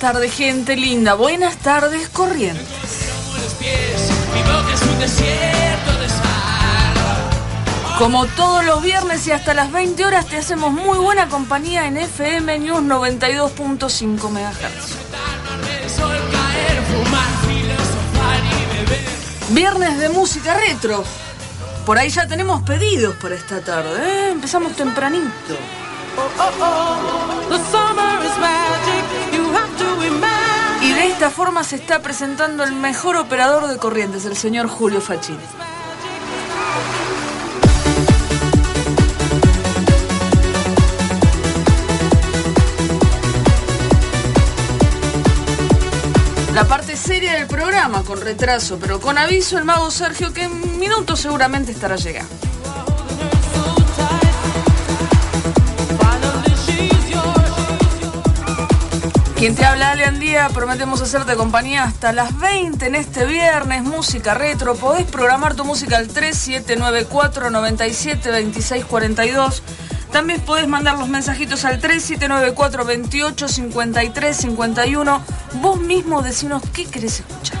Buenas 0.00 0.14
tardes, 0.14 0.32
gente 0.32 0.76
linda. 0.76 1.14
Buenas 1.14 1.56
tardes, 1.56 2.08
corrientes. 2.10 2.64
Como 7.98 8.26
todos 8.26 8.64
los 8.64 8.80
viernes 8.80 9.26
y 9.26 9.32
hasta 9.32 9.54
las 9.54 9.72
20 9.72 10.06
horas 10.06 10.26
te 10.26 10.36
hacemos 10.36 10.70
muy 10.70 10.98
buena 10.98 11.28
compañía 11.28 11.88
en 11.88 11.96
FM 11.96 12.60
News 12.60 12.82
92.5 12.82 14.30
MHz. 14.30 14.94
Viernes 19.48 19.98
de 19.98 20.08
música 20.10 20.54
retro. 20.54 21.02
Por 21.84 21.98
ahí 21.98 22.10
ya 22.10 22.28
tenemos 22.28 22.62
pedidos 22.62 23.16
para 23.16 23.34
esta 23.34 23.60
tarde. 23.62 23.98
¿eh? 24.00 24.30
Empezamos 24.30 24.76
tempranito. 24.76 25.56
Y 27.48 27.50
de 27.50 27.56
esta 31.18 31.30
forma 31.30 31.64
se 31.64 31.74
está 31.74 32.00
presentando 32.00 32.62
el 32.62 32.74
mejor 32.74 33.16
operador 33.16 33.66
de 33.66 33.76
corrientes, 33.76 34.24
el 34.24 34.36
señor 34.36 34.68
Julio 34.68 35.00
Facchini. 35.00 35.36
La 46.54 46.64
parte 46.68 46.96
seria 46.96 47.32
del 47.32 47.48
programa, 47.48 48.04
con 48.04 48.20
retraso, 48.20 48.78
pero 48.80 49.00
con 49.00 49.18
aviso 49.18 49.58
el 49.58 49.64
mago 49.64 49.90
Sergio 49.90 50.32
que 50.32 50.44
en 50.44 50.78
minutos 50.78 51.18
seguramente 51.18 51.72
estará 51.72 51.96
llegando. 51.96 52.47
Quien 59.38 59.54
te 59.54 59.64
habla, 59.64 59.92
Ale 59.92 60.04
Andía, 60.04 60.48
prometemos 60.48 61.00
hacerte 61.00 61.36
compañía 61.36 61.84
hasta 61.84 62.12
las 62.12 62.36
20 62.40 62.84
en 62.86 62.96
este 62.96 63.24
viernes, 63.24 63.84
música 63.84 64.34
retro. 64.34 64.74
Podés 64.74 65.06
programar 65.06 65.54
tu 65.54 65.64
música 65.64 65.96
al 65.96 66.08
3794 66.08 67.48
97 67.48 68.32
26 68.32 68.84
42. 68.84 69.62
También 70.10 70.40
podés 70.40 70.66
mandar 70.66 70.98
los 70.98 71.08
mensajitos 71.08 71.64
al 71.64 71.78
3794 71.78 72.84
28 72.84 73.46
53 73.46 74.36
51. 74.36 75.22
Vos 75.62 75.80
mismo 75.80 76.20
decinos 76.20 76.60
qué 76.74 76.86
querés 76.86 77.20
escuchar. 77.20 77.60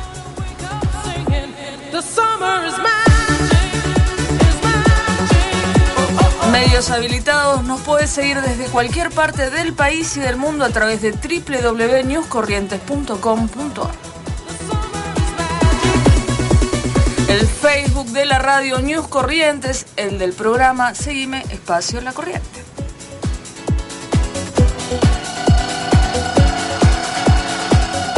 Medios 6.52 6.90
habilitados 6.90 7.64
nos 7.64 7.80
puedes 7.82 8.10
seguir 8.10 8.40
desde 8.40 8.66
cualquier 8.66 9.10
parte 9.10 9.50
del 9.50 9.72
país 9.74 10.16
y 10.16 10.20
del 10.20 10.36
mundo 10.36 10.64
a 10.64 10.70
través 10.70 11.02
de 11.02 11.12
www.newscorrientes.com.ar. 11.12 13.90
El 17.28 17.46
Facebook 17.46 18.06
de 18.08 18.24
la 18.24 18.38
radio 18.38 18.80
News 18.80 19.06
Corrientes, 19.08 19.86
el 19.96 20.18
del 20.18 20.32
programa 20.32 20.94
Seguime 20.94 21.44
Espacio 21.50 22.00
La 22.00 22.12
Corriente. 22.12 22.64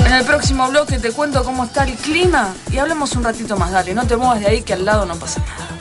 En 0.06 0.12
el 0.12 0.24
próximo 0.24 0.68
bloque 0.68 0.98
te 0.98 1.12
cuento 1.12 1.42
cómo 1.44 1.64
está 1.64 1.84
el 1.84 1.94
clima 1.94 2.54
y 2.70 2.78
hablemos 2.78 3.16
un 3.16 3.24
ratito 3.24 3.56
más. 3.56 3.72
Dale, 3.72 3.94
no 3.94 4.06
te 4.06 4.16
muevas 4.16 4.40
de 4.40 4.46
ahí 4.46 4.62
que 4.62 4.74
al 4.74 4.84
lado 4.84 5.06
no 5.06 5.16
pasa 5.16 5.40
nada. 5.40 5.79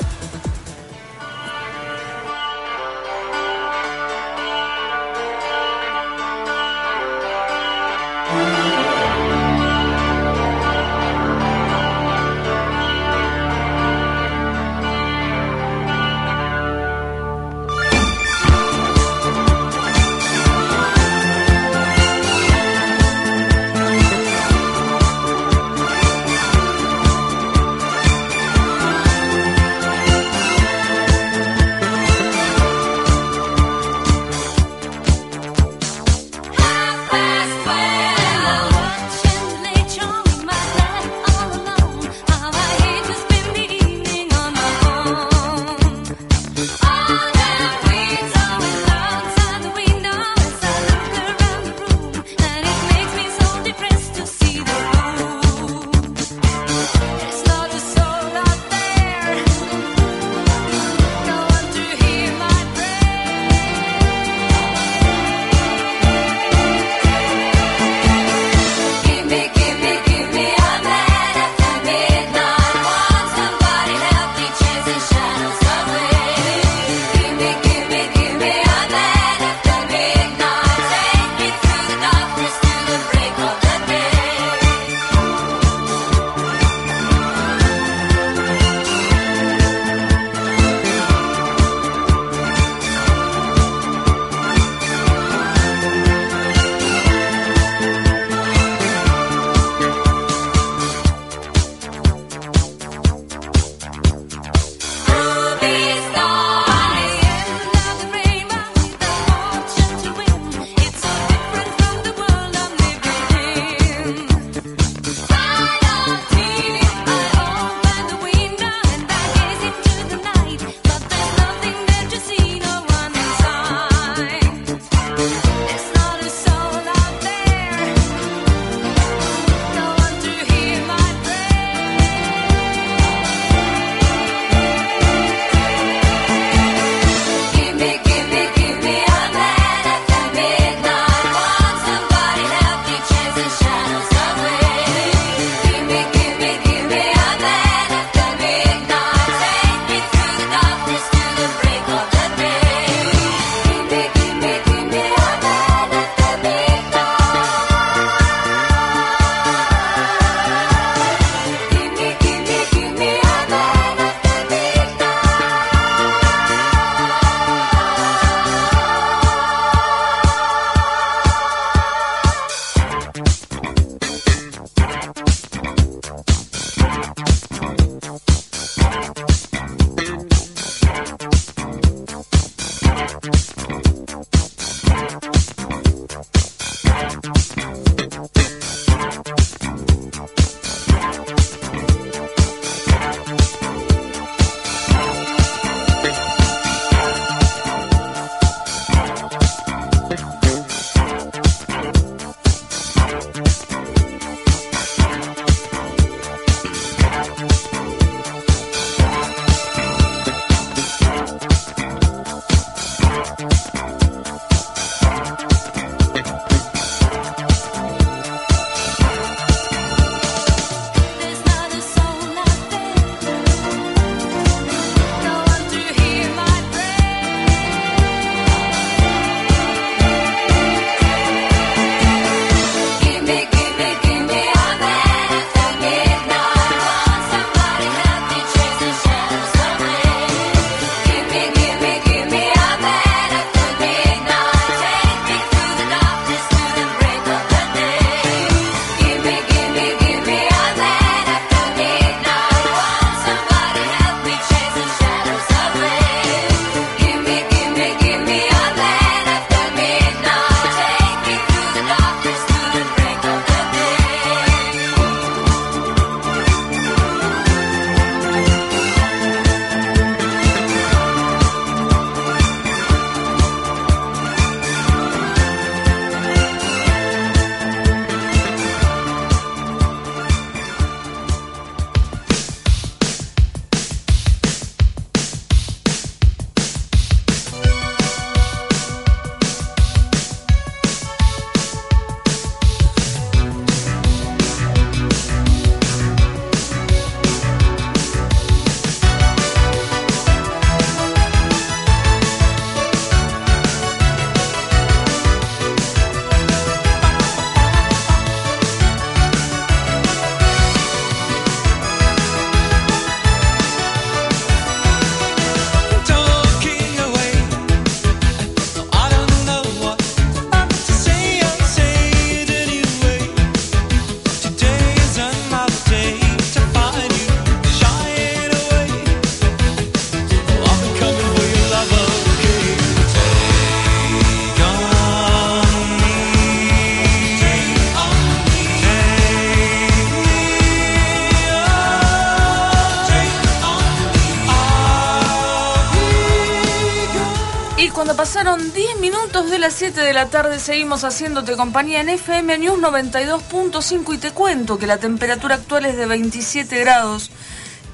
La 350.19 350.29
tarde. 350.29 350.59
Seguimos 350.59 351.05
haciéndote 351.05 351.55
compañía 351.55 352.01
en 352.01 352.09
FM 352.09 352.57
News 352.57 352.81
92.5 352.81 354.15
y 354.15 354.17
te 354.17 354.31
cuento 354.31 354.77
que 354.77 354.85
la 354.85 354.97
temperatura 354.97 355.55
actual 355.55 355.85
es 355.85 355.95
de 355.95 356.07
27 356.07 356.77
grados, 356.77 357.31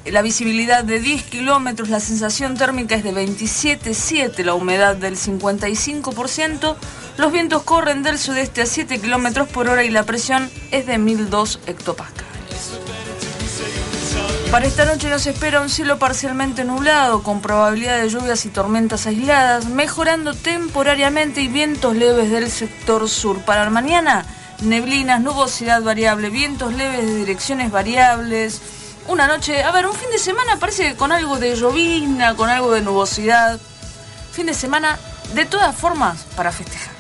la 0.05 0.23
visibilidad 0.23 0.83
de 0.83 0.99
10 0.99 1.21
kilómetros, 1.21 1.89
la 1.89 1.99
sensación 1.99 2.57
térmica 2.57 2.95
es 2.95 3.03
de 3.03 3.13
27,7, 3.13 4.43
la 4.43 4.55
humedad 4.55 4.95
del 4.95 5.17
55%, 5.17 6.75
los 7.17 7.31
vientos 7.31 7.61
corren 7.61 8.01
del 8.01 8.17
sudeste 8.17 8.63
a 8.63 8.65
7 8.65 8.99
kilómetros 8.99 9.47
por 9.47 9.69
hora 9.69 9.83
y 9.83 9.91
la 9.91 10.01
presión 10.01 10.49
es 10.71 10.87
de 10.87 10.97
1002 10.97 11.59
hectopascales. 11.67 12.14
Para 14.51 14.67
esta 14.67 14.85
noche 14.85 15.09
nos 15.09 15.25
espera 15.25 15.59
un 15.59 15.69
cielo 15.69 15.99
parcialmente 15.99 16.63
nublado, 16.63 17.23
con 17.23 17.41
probabilidad 17.41 17.99
de 17.99 18.09
lluvias 18.09 18.45
y 18.45 18.49
tormentas 18.49 19.05
aisladas, 19.05 19.65
mejorando 19.65 20.33
temporariamente 20.33 21.41
y 21.41 21.47
vientos 21.47 21.95
leves 21.95 22.31
del 22.31 22.49
sector 22.49 23.09
sur. 23.09 23.41
Para 23.41 23.69
mañana, 23.69 24.25
neblinas, 24.61 25.19
nubosidad 25.19 25.81
variable, 25.81 26.29
vientos 26.29 26.73
leves 26.73 27.05
de 27.05 27.15
direcciones 27.15 27.69
variables. 27.69 28.61
Una 29.07 29.27
noche, 29.27 29.61
a 29.61 29.71
ver, 29.71 29.87
un 29.87 29.93
fin 29.93 30.09
de 30.09 30.19
semana 30.19 30.57
parece 30.57 30.89
que 30.89 30.95
con 30.95 31.11
algo 31.11 31.37
de 31.37 31.55
llovina, 31.55 32.35
con 32.35 32.49
algo 32.49 32.71
de 32.71 32.81
nubosidad. 32.81 33.59
Fin 34.31 34.45
de 34.45 34.53
semana, 34.53 34.97
de 35.33 35.45
todas 35.45 35.75
formas, 35.75 36.25
para 36.35 36.51
festejar. 36.51 36.94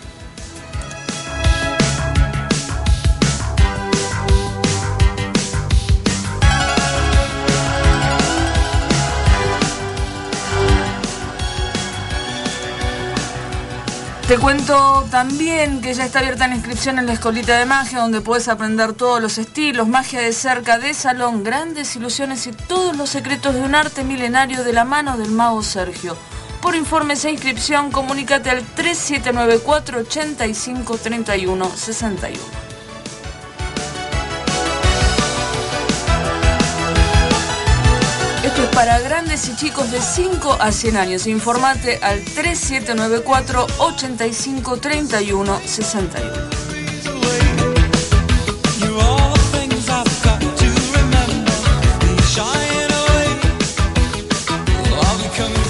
Te 14.27 14.39
cuento 14.39 15.05
también 15.11 15.81
que 15.81 15.93
ya 15.93 16.05
está 16.05 16.17
abierta 16.17 16.47
la 16.47 16.55
inscripción 16.55 16.97
en 16.97 17.05
la 17.05 17.13
Escolita 17.13 17.59
de 17.59 17.65
Magia, 17.67 17.99
donde 17.99 18.21
puedes 18.21 18.47
aprender 18.47 18.93
todos 18.93 19.21
los 19.21 19.37
estilos, 19.37 19.87
magia 19.87 20.19
de 20.19 20.33
cerca, 20.33 20.79
de 20.79 20.95
salón, 20.95 21.43
grandes 21.43 21.95
ilusiones 21.95 22.47
y 22.47 22.51
todos 22.51 22.97
los 22.97 23.11
secretos 23.11 23.53
de 23.53 23.61
un 23.61 23.75
arte 23.75 24.03
milenario 24.03 24.63
de 24.63 24.73
la 24.73 24.83
mano 24.83 25.15
del 25.15 25.29
mago 25.29 25.61
Sergio. 25.61 26.17
Por 26.59 26.75
informes 26.75 27.23
e 27.25 27.31
inscripción, 27.33 27.91
comunícate 27.91 28.49
al 28.49 28.63
3794 28.63 29.99
85 29.99 30.97
31 30.97 31.69
61. 31.69 32.64
Para 38.75 38.99
grandes 38.99 39.47
y 39.47 39.55
chicos 39.55 39.89
de 39.89 40.01
5 40.01 40.57
a 40.59 40.71
100 40.71 40.97
años. 40.97 41.27
Informate 41.27 41.97
al 42.03 42.21
3794 42.21 43.67
85 43.77 44.77
31 44.77 45.61
61. 45.65 46.31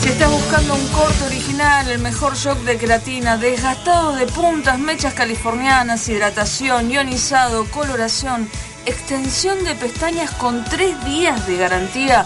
Si 0.01 0.09
estás 0.09 0.31
buscando 0.31 0.73
un 0.73 0.87
corte 0.87 1.23
original, 1.25 1.87
el 1.89 1.99
mejor 1.99 2.35
shock 2.35 2.57
de 2.61 2.77
creatina, 2.77 3.37
desgastado 3.37 4.15
de 4.15 4.25
puntas, 4.25 4.79
mechas 4.79 5.13
californianas, 5.13 6.09
hidratación, 6.09 6.89
ionizado, 6.89 7.65
coloración, 7.69 8.49
extensión 8.87 9.63
de 9.63 9.75
pestañas 9.75 10.31
con 10.31 10.63
3 10.65 11.05
días 11.05 11.45
de 11.45 11.57
garantía, 11.57 12.25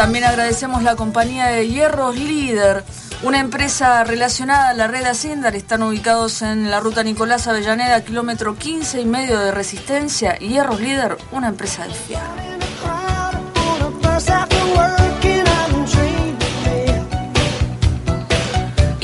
También 0.00 0.24
agradecemos 0.24 0.82
la 0.82 0.96
compañía 0.96 1.48
de 1.48 1.68
Hierros 1.68 2.16
Líder, 2.16 2.84
una 3.22 3.38
empresa 3.38 4.02
relacionada 4.02 4.70
a 4.70 4.72
la 4.74 4.88
red 4.88 5.04
Ascendar. 5.04 5.54
Están 5.54 5.82
ubicados 5.82 6.40
en 6.40 6.70
la 6.70 6.80
ruta 6.80 7.02
Nicolás 7.02 7.46
Avellaneda, 7.48 8.02
kilómetro 8.02 8.56
15 8.56 9.02
y 9.02 9.04
medio 9.04 9.38
de 9.38 9.52
resistencia. 9.52 10.38
Hierros 10.38 10.80
Líder, 10.80 11.18
una 11.32 11.48
empresa 11.48 11.86
de 11.86 11.92
fiar. 11.92 12.59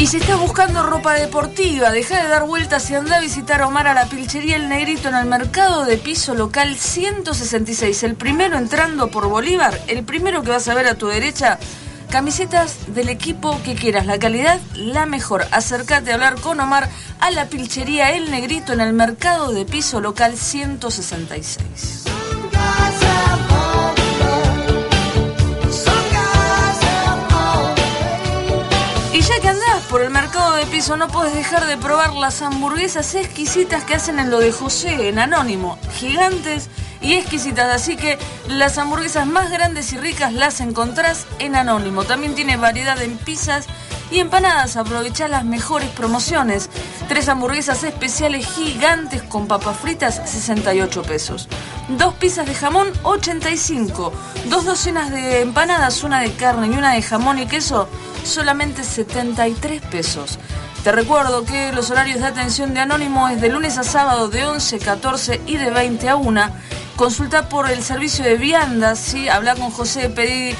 Y 0.07 0.09
si 0.09 0.19
estás 0.19 0.39
buscando 0.39 0.85
ropa 0.85 1.15
deportiva, 1.15 1.91
deja 1.91 2.23
de 2.23 2.29
dar 2.29 2.47
vueltas 2.47 2.89
y 2.89 2.95
anda 2.95 3.17
a 3.17 3.21
visitar 3.21 3.61
a 3.61 3.67
Omar 3.67 3.89
a 3.89 3.93
la 3.93 4.05
Pilchería 4.05 4.55
El 4.55 4.69
Negrito 4.69 5.09
en 5.09 5.17
el 5.17 5.27
mercado 5.27 5.85
de 5.85 5.97
piso 5.97 6.37
local 6.37 6.77
166. 6.77 8.05
El 8.05 8.15
primero 8.15 8.57
entrando 8.57 9.11
por 9.11 9.29
Bolívar, 9.29 9.77
el 9.89 10.05
primero 10.05 10.45
que 10.45 10.51
vas 10.51 10.69
a 10.69 10.75
ver 10.75 10.87
a 10.87 10.95
tu 10.95 11.09
derecha. 11.09 11.59
Camisetas 12.09 12.95
del 12.95 13.09
equipo 13.09 13.61
que 13.65 13.75
quieras, 13.75 14.07
la 14.07 14.21
calidad 14.21 14.61
la 14.77 15.07
mejor. 15.07 15.45
Acércate 15.51 16.13
a 16.13 16.15
hablar 16.15 16.41
con 16.41 16.61
Omar 16.61 16.89
a 17.19 17.33
la 17.33 17.47
Pilchería 17.47 18.13
El 18.13 18.31
Negrito 18.31 18.75
en 18.75 18.83
el 18.83 18.93
mercado 18.93 19.51
de 19.51 19.65
piso 19.65 20.01
local 20.01 20.37
166. 20.37 22.16
Por 29.91 30.03
el 30.03 30.11
mercado 30.11 30.57
de 30.57 30.67
piso 30.67 30.97
no 30.97 31.09
puedes 31.09 31.35
dejar 31.35 31.67
de 31.67 31.77
probar 31.77 32.15
las 32.15 32.43
hamburguesas 32.43 33.15
exquisitas 33.15 33.85
que 33.85 33.95
hacen 33.95 34.19
en 34.19 34.31
lo 34.31 34.39
de 34.39 34.53
José, 34.53 35.09
en 35.09 35.19
Anónimo. 35.19 35.79
Gigantes 35.93 36.69
y 37.01 37.15
exquisitas. 37.15 37.75
Así 37.75 37.97
que 37.97 38.19
las 38.49 38.79
hamburguesas 38.79 39.27
más 39.27 39.51
grandes 39.51 39.93
y 39.93 39.99
ricas 39.99 40.33
las 40.33 40.61
encontrás 40.61 41.27
en 41.39 41.57
Anónimo. 41.57 42.05
También 42.05 42.35
tiene 42.35 42.57
variedad 42.57 43.01
en 43.01 43.17
pizzas 43.17 43.67
y 44.11 44.21
empanadas. 44.21 44.77
Aprovecha 44.77 45.29
las 45.29 45.45
mejores 45.45 45.89
promociones. 45.91 46.69
Tres 47.09 47.29
hamburguesas 47.29 47.85
especiales 47.85 48.47
gigantes 48.47 49.23
con 49.23 49.47
papas 49.47 49.77
fritas, 49.79 50.21
68 50.25 51.03
pesos. 51.03 51.49
Dos 51.89 52.15
pizzas 52.15 52.47
de 52.47 52.55
jamón, 52.55 52.93
85. 53.05 54.13
Dos 54.47 54.65
docenas 54.65 55.13
de 55.13 55.41
empanadas, 55.41 56.03
una 56.03 56.21
de 56.21 56.33
carne 56.33 56.67
y 56.67 56.71
una 56.71 56.95
de 56.95 57.03
jamón 57.03 57.39
y 57.39 57.47
queso, 57.47 57.89
solamente 58.25 58.83
73 58.83 59.83
pesos. 59.83 60.41
Te 60.83 60.91
recuerdo 60.91 61.45
que 61.45 61.73
los 61.73 61.91
horarios 61.91 62.21
de 62.21 62.27
atención 62.27 62.75
de 62.75 62.81
Anónimo 62.81 63.29
es 63.29 63.41
de 63.41 63.49
lunes 63.51 63.79
a 63.79 63.85
sábado 63.85 64.29
de 64.29 64.45
11, 64.45 64.79
14 64.81 65.41
y 65.47 65.57
de 65.57 65.71
20 65.71 66.09
a 66.09 66.17
1. 66.17 66.43
Consulta 66.97 67.49
por 67.49 67.71
el 67.71 67.83
servicio 67.83 68.25
de 68.25 68.37
viandas, 68.37 68.99
¿sí? 68.99 69.29
habla 69.29 69.55
con 69.55 69.71
José, 69.71 70.09
pedí, 70.11 70.55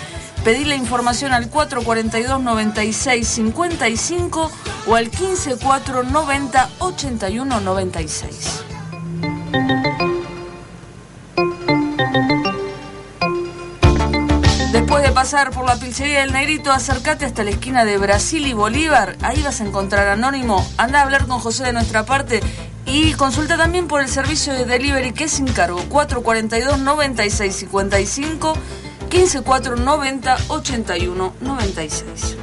pedí 0.47 0.65
la 0.65 0.77
información 0.77 1.33
al 1.33 1.51
442 1.51 2.41
96 2.41 3.27
55 3.27 4.53
o 4.87 4.95
al 4.95 5.11
15 5.11 5.57
490 5.57 6.71
81 6.79 7.61
96. 7.61 8.63
Después 14.71 15.03
de 15.03 15.11
pasar 15.11 15.51
por 15.51 15.65
la 15.65 15.75
pizzería 15.81 16.21
del 16.21 16.33
Negrito, 16.33 16.71
acércate 16.71 17.25
hasta 17.25 17.43
la 17.43 17.51
esquina 17.51 17.85
de 17.85 17.99
Brasil 17.99 18.47
y 18.47 18.53
Bolívar. 18.53 19.17
Ahí 19.23 19.43
vas 19.43 19.61
a 19.61 19.65
encontrar 19.65 20.07
Anónimo. 20.07 20.65
Anda 20.77 21.01
a 21.01 21.03
hablar 21.03 21.27
con 21.27 21.41
José 21.41 21.65
de 21.65 21.73
nuestra 21.73 22.07
parte 22.07 22.39
y 22.85 23.15
consulta 23.15 23.57
también 23.57 23.89
por 23.89 24.01
el 24.01 24.09
servicio 24.09 24.53
de 24.53 24.65
delivery 24.65 25.11
que 25.13 25.25
es 25.25 25.33
sin 25.33 25.49
cargo. 25.49 25.83
442 25.89 26.79
9655 29.17 29.77
15490 29.77 30.37
81 30.49 31.33
96. 31.41 32.37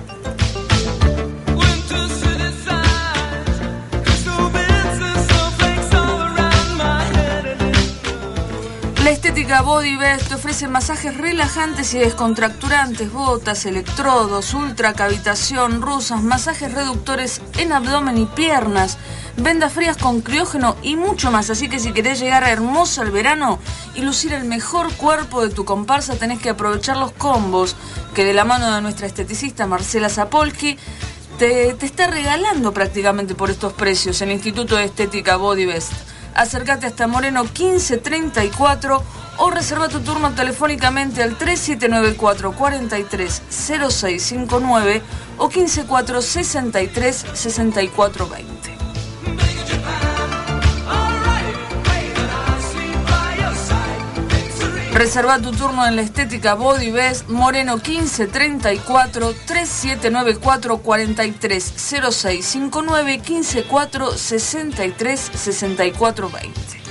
La 9.04 9.10
estética 9.10 9.62
Bodybest 9.62 10.30
te 10.30 10.36
ofrece 10.36 10.70
masajes 10.70 11.18
relajantes 11.18 11.94
y 11.94 12.00
descontracturantes, 12.00 13.12
botas, 13.12 13.66
electrodos, 13.66 14.54
ultracavitación, 14.54 15.82
rusas, 15.82 16.24
masajes 16.24 16.74
reductores 16.74 17.42
en 17.58 17.74
abdomen 17.74 18.18
y 18.18 18.26
piernas, 18.28 18.98
vendas 19.36 19.74
frías 19.74 19.98
con 19.98 20.22
criógeno 20.22 20.78
y 20.84 20.96
mucho 20.96 21.32
más. 21.32 21.50
Así 21.50 21.68
que 21.68 21.80
si 21.80 21.92
querés 21.92 22.22
llegar 22.22 22.48
hermosa 22.48 23.02
al 23.02 23.12
verano 23.12 23.60
y 23.94 24.04
lucir 24.04 24.32
el 24.32 24.46
mejor 24.46 24.94
cuerpo 24.94 25.42
de 25.42 25.54
tu 25.54 25.66
comparsa, 25.66 26.16
tenés 26.16 26.40
que 26.40 26.52
aprovechar 26.52 26.96
los 26.96 27.12
combos 27.12 27.76
que 28.16 28.24
de 28.24 28.34
la 28.34 28.46
mano 28.46 28.74
de 28.74 28.82
nuestra 28.82 29.06
esteticista 29.06 29.68
Marcela 29.68 30.08
Zapolki 30.08 30.78
te, 31.38 31.74
te 31.74 31.86
está 31.86 32.08
regalando 32.08 32.72
prácticamente 32.72 33.36
por 33.36 33.50
estos 33.50 33.74
precios 33.74 34.22
el 34.22 34.32
Instituto 34.32 34.78
de 34.78 34.86
Estética 34.86 35.36
Body 35.36 35.66
Best. 35.66 36.13
Acércate 36.36 36.88
hasta 36.88 37.04
este 37.04 37.08
Moreno 37.08 37.44
1534 37.44 39.04
o 39.38 39.50
reserva 39.50 39.88
tu 39.88 40.00
turno 40.00 40.32
telefónicamente 40.34 41.22
al 41.22 41.38
3794 41.38 42.54
43 42.54 43.42
0659 43.50 45.02
o 45.38 45.50
154 45.50 46.22
63 46.22 47.26
64 47.34 48.28
Reserva 55.04 55.36
tu 55.38 55.52
turno 55.52 55.86
en 55.86 55.98
la 55.98 56.02
estética 56.02 56.56
Body 56.56 56.90
Best 56.90 57.28
Moreno 57.28 57.76
1534 57.76 59.34
3794 59.46 60.78
430659 60.78 63.22
154 63.22 64.18
63 64.18 65.32
64 65.36 66.30
20. 66.30 66.83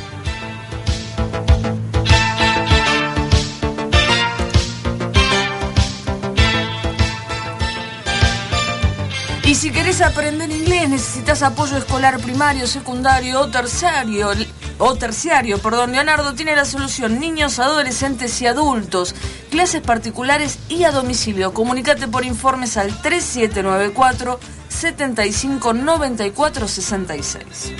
aprender 10.02 10.50
inglés, 10.50 10.88
necesitas 10.88 11.42
apoyo 11.42 11.76
escolar 11.76 12.18
primario, 12.18 12.66
secundario 12.66 13.40
o 13.40 13.49
terciario. 13.49 14.30
O 14.78 14.97
terciario, 14.97 15.59
perdón, 15.59 15.92
Leonardo 15.92 16.35
tiene 16.35 16.56
la 16.56 16.64
solución. 16.64 17.21
Niños, 17.21 17.59
adolescentes 17.59 18.40
y 18.40 18.47
adultos. 18.47 19.14
Clases 19.50 19.80
particulares 19.80 20.59
y 20.68 20.85
a 20.85 20.90
domicilio. 20.90 21.54
Comunicate 21.54 22.09
por 22.09 22.25
informes 22.25 22.76
al 22.76 22.88
3794 23.00 24.40
75 24.68 25.73
94 25.73 26.68
66. 26.68 27.73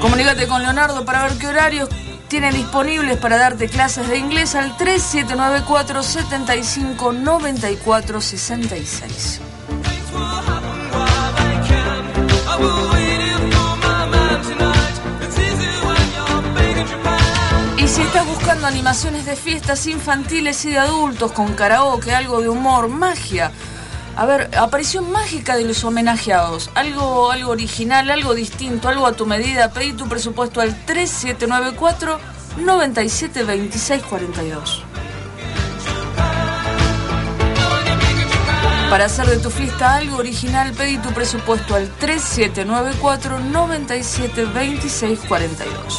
Comunicate 0.00 0.46
con 0.46 0.62
Leonardo 0.62 1.04
para 1.04 1.24
ver 1.24 1.38
qué 1.38 1.46
horarios 1.46 1.88
tiene 2.30 2.52
disponibles 2.52 3.18
para 3.18 3.36
darte 3.36 3.68
clases 3.68 4.08
de 4.08 4.16
inglés 4.16 4.54
al 4.54 4.76
3794 4.76 6.00
75 6.00 7.12
94 7.12 8.20
66. 8.20 9.40
Y 17.78 17.88
si 17.88 18.00
estás 18.00 18.24
buscando 18.24 18.68
animaciones 18.68 19.26
de 19.26 19.34
fiestas 19.34 19.88
infantiles 19.88 20.64
y 20.64 20.70
de 20.70 20.78
adultos 20.78 21.32
con 21.32 21.54
karaoke, 21.54 22.14
algo 22.14 22.40
de 22.40 22.48
humor, 22.48 22.88
magia, 22.88 23.50
a 24.20 24.26
ver, 24.26 24.50
aparición 24.58 25.10
mágica 25.10 25.56
de 25.56 25.64
los 25.64 25.82
homenajeados. 25.82 26.70
Algo, 26.74 27.30
algo 27.30 27.52
original, 27.52 28.10
algo 28.10 28.34
distinto, 28.34 28.90
algo 28.90 29.06
a 29.06 29.12
tu 29.12 29.24
medida. 29.24 29.72
Pedí 29.72 29.94
tu 29.94 30.10
presupuesto 30.10 30.60
al 30.60 30.76
3794 30.84 32.20
972642. 32.58 34.82
Para 38.90 39.06
hacer 39.06 39.24
de 39.24 39.38
tu 39.38 39.48
fiesta 39.48 39.96
algo 39.96 40.18
original, 40.18 40.72
pedí 40.72 40.98
tu 40.98 41.14
presupuesto 41.14 41.74
al 41.74 41.88
3794 41.88 43.38
972642. 43.38 45.98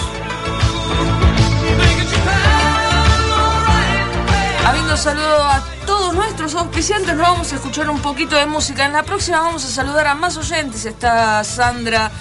mando 4.92 5.04
saludo 5.04 5.44
a 5.44 5.64
todos 5.86 6.14
nuestros 6.14 6.54
auspiciantes. 6.54 7.16
Nos 7.16 7.26
vamos 7.26 7.54
a 7.54 7.56
escuchar 7.56 7.90
un 7.90 8.02
poquito 8.02 8.36
de 8.36 8.46
música. 8.46 8.86
En 8.86 8.92
la 8.92 9.04
próxima 9.04 9.40
vamos 9.40 9.64
a 9.64 9.70
saludar 9.70 10.06
a 10.08 10.16
más 10.16 10.36
oyentes. 10.36 10.86
Está 10.86 11.42
Sandra, 11.46 12.12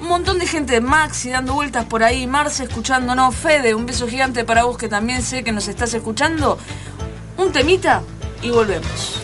un 0.00 0.06
montón 0.06 0.38
de 0.38 0.46
gente 0.46 0.74
de 0.74 0.80
Maxi 0.80 1.30
dando 1.30 1.54
vueltas 1.54 1.86
por 1.86 2.04
ahí. 2.04 2.28
Marce 2.28 2.62
escuchándonos. 2.64 3.34
Fede, 3.34 3.74
un 3.74 3.84
beso 3.84 4.06
gigante 4.06 4.44
para 4.44 4.62
vos 4.62 4.78
que 4.78 4.88
también 4.88 5.22
sé 5.22 5.42
que 5.42 5.50
nos 5.50 5.66
estás 5.66 5.92
escuchando. 5.92 6.56
Un 7.36 7.50
temita 7.50 8.02
y 8.42 8.50
volvemos. 8.50 9.22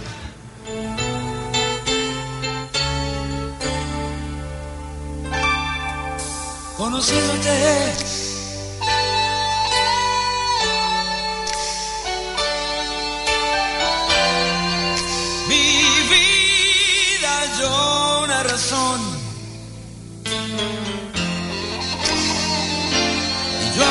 Conociéndote 6.76 8.25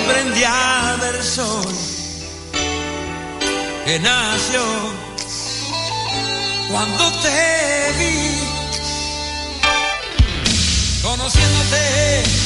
aprendí 0.05 0.43
a 0.43 0.97
ver 1.01 1.23
sol 1.23 1.65
que 3.85 3.99
nació 3.99 4.61
cuando 6.71 7.11
te 7.21 7.93
vi, 7.99 8.39
conociéndote. 11.01 12.44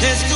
Descubrí 0.00 0.27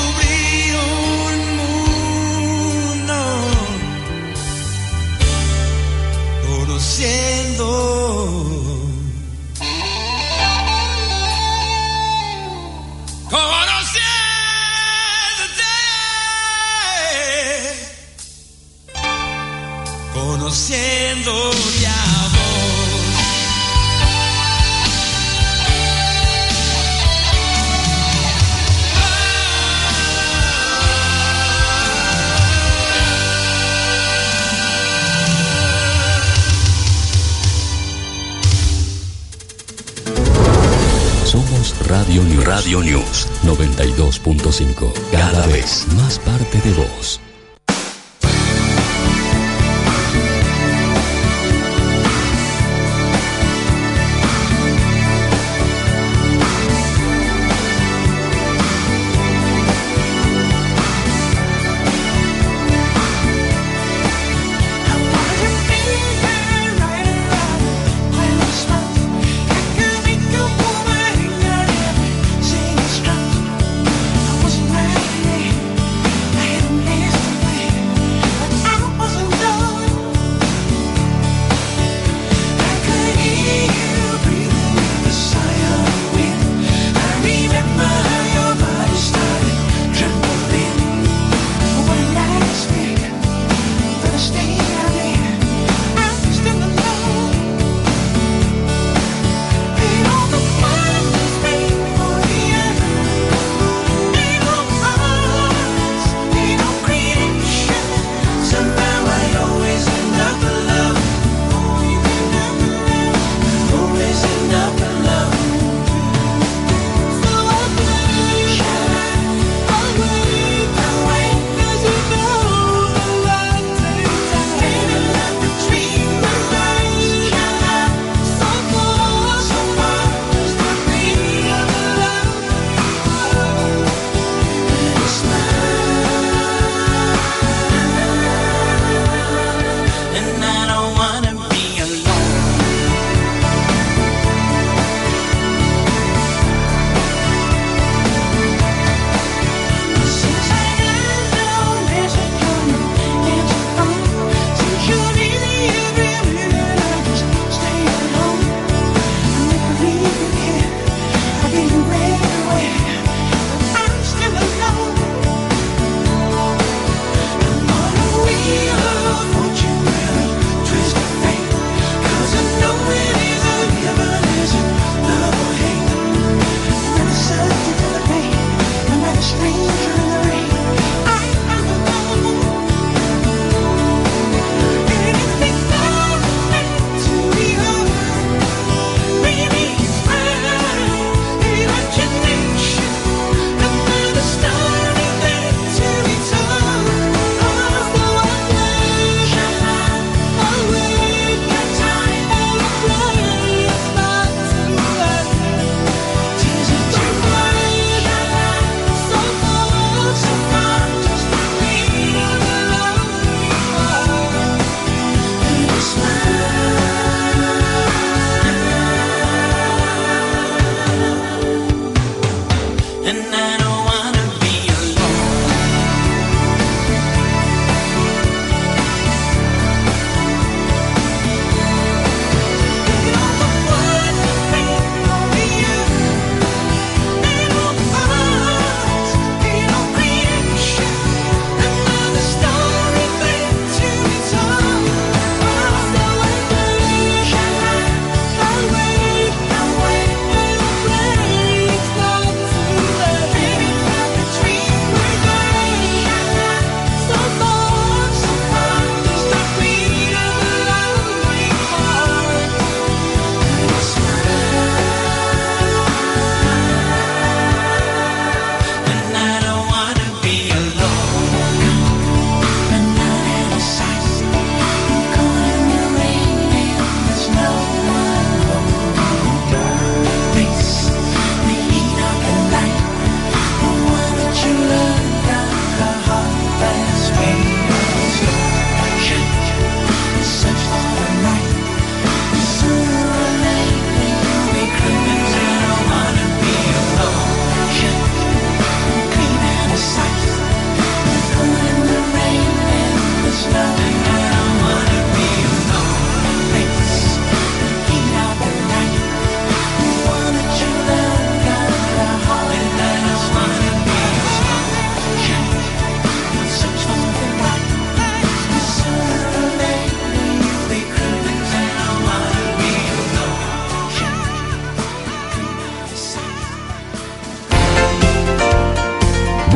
92.5. 43.83 44.93
Cada 45.11 45.47
vez 45.47 45.87
más 45.97 46.19
parte 46.21 46.61
de 46.61 46.75
vos. 46.75 47.21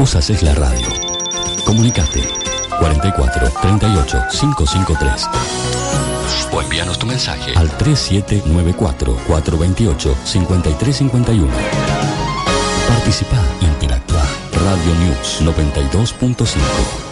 Vos 0.06 0.14
haces 0.14 0.40
la 0.44 0.54
radio. 0.54 0.86
Comunicate 1.64 2.22
44 2.78 3.50
38 3.60 4.22
553 4.30 5.26
o 6.52 6.62
envíanos 6.62 6.96
tu 6.96 7.06
mensaje 7.06 7.52
al 7.56 7.68
3794 7.76 9.16
428 9.26 10.16
5351. 10.24 11.52
Participa, 12.86 13.36
interactúa. 13.62 14.22
Radio 14.52 14.94
News 14.94 15.42
92.5. 15.42 17.05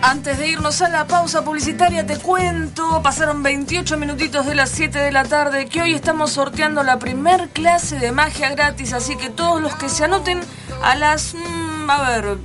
Antes 0.00 0.38
de 0.38 0.46
irnos 0.48 0.80
a 0.80 0.88
la 0.88 1.08
pausa 1.08 1.42
publicitaria, 1.42 2.06
te 2.06 2.16
cuento, 2.18 3.02
pasaron 3.02 3.42
28 3.42 3.96
minutitos 3.98 4.46
de 4.46 4.54
las 4.54 4.70
7 4.70 4.96
de 4.96 5.10
la 5.10 5.24
tarde, 5.24 5.66
que 5.66 5.82
hoy 5.82 5.92
estamos 5.92 6.30
sorteando 6.30 6.84
la 6.84 7.00
primer 7.00 7.48
clase 7.48 7.98
de 7.98 8.12
magia 8.12 8.50
gratis, 8.50 8.92
así 8.92 9.16
que 9.16 9.28
todos 9.28 9.60
los 9.60 9.74
que 9.74 9.88
se 9.88 10.04
anoten 10.04 10.40
a 10.84 10.94
las... 10.94 11.34
mm, 11.34 11.90
a 11.90 12.10
ver, 12.10 12.38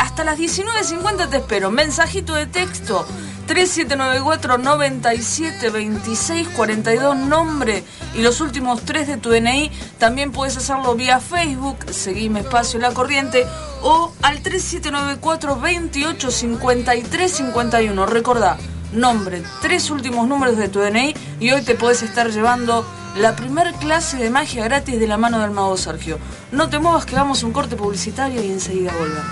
hasta 0.00 0.24
las 0.24 0.38
19.50 0.38 1.28
te 1.28 1.36
espero. 1.36 1.70
Mensajito 1.70 2.34
de 2.34 2.46
texto 2.46 3.06
3794 3.46 4.58
97 4.58 5.70
26 5.70 6.48
42 6.48 7.16
nombre 7.16 7.84
y 8.14 8.22
los 8.22 8.40
últimos 8.40 8.82
tres 8.82 9.06
de 9.06 9.16
tu 9.16 9.30
DNI. 9.30 9.70
También 9.98 10.32
puedes 10.32 10.56
hacerlo 10.56 10.94
vía 10.94 11.20
Facebook, 11.20 11.76
seguime 11.90 12.40
espacio 12.40 12.80
La 12.80 12.92
Corriente 12.92 13.46
o 13.82 14.12
al 14.22 14.42
3794 14.42 15.60
28 15.60 16.30
53 16.30 17.32
51. 17.32 18.06
Recordá, 18.06 18.58
nombre, 18.92 19.42
tres 19.62 19.90
últimos 19.90 20.26
números 20.26 20.56
de 20.56 20.68
tu 20.68 20.80
DNI 20.80 21.14
y 21.38 21.52
hoy 21.52 21.62
te 21.62 21.76
puedes 21.76 22.02
estar 22.02 22.30
llevando 22.30 22.84
la 23.16 23.36
primer 23.36 23.72
clase 23.74 24.16
de 24.16 24.28
magia 24.28 24.64
gratis 24.64 24.98
de 24.98 25.06
la 25.06 25.18
mano 25.18 25.38
del 25.40 25.52
mago 25.52 25.76
Sergio. 25.76 26.18
No 26.50 26.68
te 26.68 26.78
muevas 26.78 27.06
que 27.06 27.14
vamos 27.14 27.42
a 27.42 27.46
un 27.46 27.52
corte 27.52 27.76
publicitario 27.76 28.42
y 28.42 28.50
enseguida 28.50 28.92
volvemos. 28.98 29.24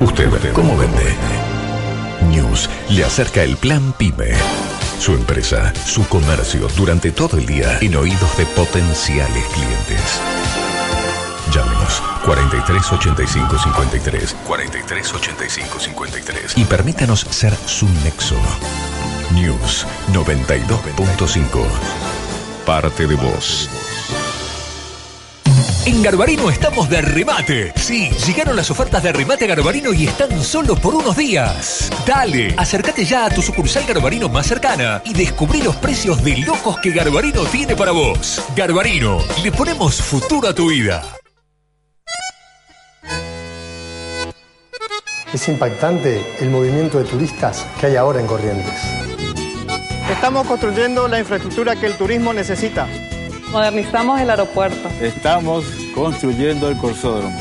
¿Usted 0.00 0.52
cómo 0.52 0.76
vende? 0.76 1.14
Le 2.90 3.04
acerca 3.04 3.42
el 3.42 3.56
plan 3.56 3.92
PYME. 3.98 4.32
Su 4.98 5.12
empresa, 5.12 5.72
su 5.86 6.06
comercio 6.08 6.68
durante 6.76 7.10
todo 7.10 7.38
el 7.38 7.46
día 7.46 7.78
en 7.80 7.96
oídos 7.96 8.36
de 8.36 8.46
potenciales 8.46 9.44
clientes. 9.46 10.20
Llámenos 11.50 12.02
43 12.24 12.92
85 12.92 13.58
53 13.58 14.36
43 14.46 15.14
85 15.14 15.80
53 15.80 16.58
y 16.58 16.64
permítanos 16.64 17.20
ser 17.30 17.54
su 17.66 17.88
nexo. 18.04 18.36
News 19.34 19.86
92.5 20.12 21.66
Parte 22.66 23.06
de 23.06 23.14
vos. 23.16 23.68
En 25.84 26.00
Garbarino 26.00 26.48
estamos 26.48 26.88
de 26.88 27.02
remate. 27.02 27.72
Sí, 27.74 28.08
llegaron 28.24 28.54
las 28.54 28.70
ofertas 28.70 29.02
de 29.02 29.12
remate 29.12 29.48
Garbarino 29.48 29.92
y 29.92 30.06
están 30.06 30.40
solo 30.40 30.76
por 30.76 30.94
unos 30.94 31.16
días. 31.16 31.90
Dale, 32.06 32.54
acércate 32.56 33.04
ya 33.04 33.26
a 33.26 33.30
tu 33.30 33.42
sucursal 33.42 33.84
Garbarino 33.84 34.28
más 34.28 34.46
cercana 34.46 35.02
y 35.04 35.12
descubrí 35.12 35.60
los 35.60 35.74
precios 35.74 36.22
de 36.22 36.36
locos 36.36 36.78
que 36.78 36.92
Garbarino 36.92 37.42
tiene 37.46 37.74
para 37.74 37.90
vos. 37.90 38.40
Garbarino, 38.54 39.18
le 39.42 39.50
ponemos 39.50 40.00
futuro 40.00 40.46
a 40.48 40.54
tu 40.54 40.68
vida. 40.68 41.02
Es 45.34 45.48
impactante 45.48 46.24
el 46.38 46.50
movimiento 46.50 46.98
de 46.98 47.04
turistas 47.06 47.66
que 47.80 47.86
hay 47.86 47.96
ahora 47.96 48.20
en 48.20 48.28
Corrientes. 48.28 48.78
Estamos 50.08 50.46
construyendo 50.46 51.08
la 51.08 51.18
infraestructura 51.18 51.74
que 51.74 51.86
el 51.86 51.94
turismo 51.94 52.32
necesita. 52.32 52.86
Modernizamos 53.52 54.18
el 54.18 54.30
aeropuerto. 54.30 54.88
Estamos 55.02 55.66
construyendo 55.94 56.70
el 56.70 56.78
Corsódromo. 56.78 57.38